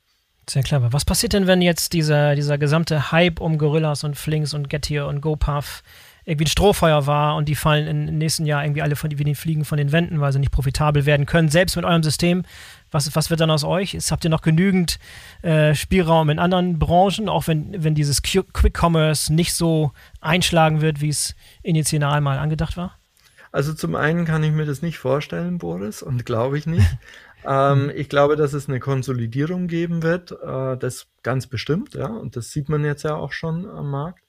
[0.48, 0.92] Sehr clever.
[0.92, 5.06] Was passiert denn, wenn jetzt dieser, dieser gesamte Hype um Gorillas und Flinks und Getir
[5.06, 5.82] und GoPuff
[6.24, 9.34] irgendwie ein Strohfeuer war und die fallen im nächsten Jahr irgendwie alle von, wie die
[9.34, 12.44] fliegen von den Wänden, weil sie nicht profitabel werden können, selbst mit eurem System.
[12.90, 13.94] Was, was wird dann aus euch?
[13.94, 14.98] Ist, habt ihr noch genügend
[15.42, 21.00] äh, Spielraum in anderen Branchen, auch wenn, wenn dieses Quick Commerce nicht so einschlagen wird,
[21.00, 22.98] wie es initial mal angedacht war?
[23.52, 26.86] Also zum einen kann ich mir das nicht vorstellen, Boris, und glaube ich nicht.
[27.46, 32.36] ähm, ich glaube, dass es eine Konsolidierung geben wird, äh, das ganz bestimmt, ja, und
[32.36, 34.23] das sieht man jetzt ja auch schon am Markt.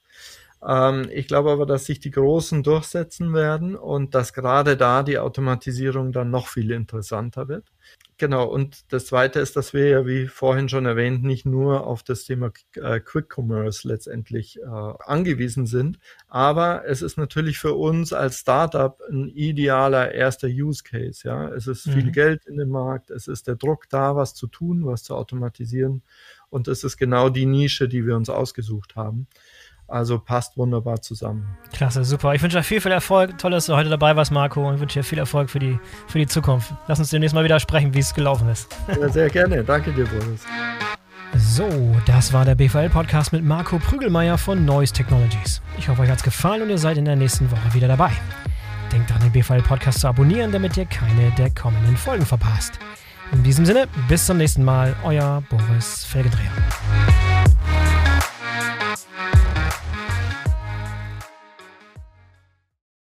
[0.66, 5.18] Ähm, ich glaube aber, dass sich die Großen durchsetzen werden und dass gerade da die
[5.18, 7.72] Automatisierung dann noch viel interessanter wird.
[8.18, 12.02] Genau, und das Zweite ist, dass wir ja, wie vorhin schon erwähnt, nicht nur auf
[12.02, 18.14] das Thema äh, Quick Commerce letztendlich äh, angewiesen sind, aber es ist natürlich für uns
[18.14, 21.28] als Startup ein idealer erster Use Case.
[21.28, 21.92] Ja, Es ist mhm.
[21.92, 25.14] viel Geld in dem Markt, es ist der Druck da, was zu tun, was zu
[25.14, 26.02] automatisieren
[26.48, 29.26] und es ist genau die Nische, die wir uns ausgesucht haben.
[29.88, 31.56] Also passt wunderbar zusammen.
[31.72, 32.34] Klasse, super.
[32.34, 33.38] Ich wünsche dir viel, viel Erfolg.
[33.38, 34.66] Toll, dass du heute dabei warst, Marco.
[34.66, 35.78] Und ich wünsche dir viel Erfolg für die,
[36.08, 36.72] für die Zukunft.
[36.88, 38.74] Lass uns demnächst mal wieder sprechen, wie es gelaufen ist.
[39.00, 39.62] Ja, sehr gerne.
[39.62, 40.44] Danke dir, Boris.
[41.34, 41.68] So,
[42.06, 45.60] das war der BVL-Podcast mit Marco Prügelmeier von Noise Technologies.
[45.76, 48.10] Ich hoffe, euch hat es gefallen und ihr seid in der nächsten Woche wieder dabei.
[48.92, 52.78] Denkt an den BVL-Podcast zu abonnieren, damit ihr keine der kommenden Folgen verpasst.
[53.32, 56.52] In diesem Sinne, bis zum nächsten Mal, euer Boris Felgendreher.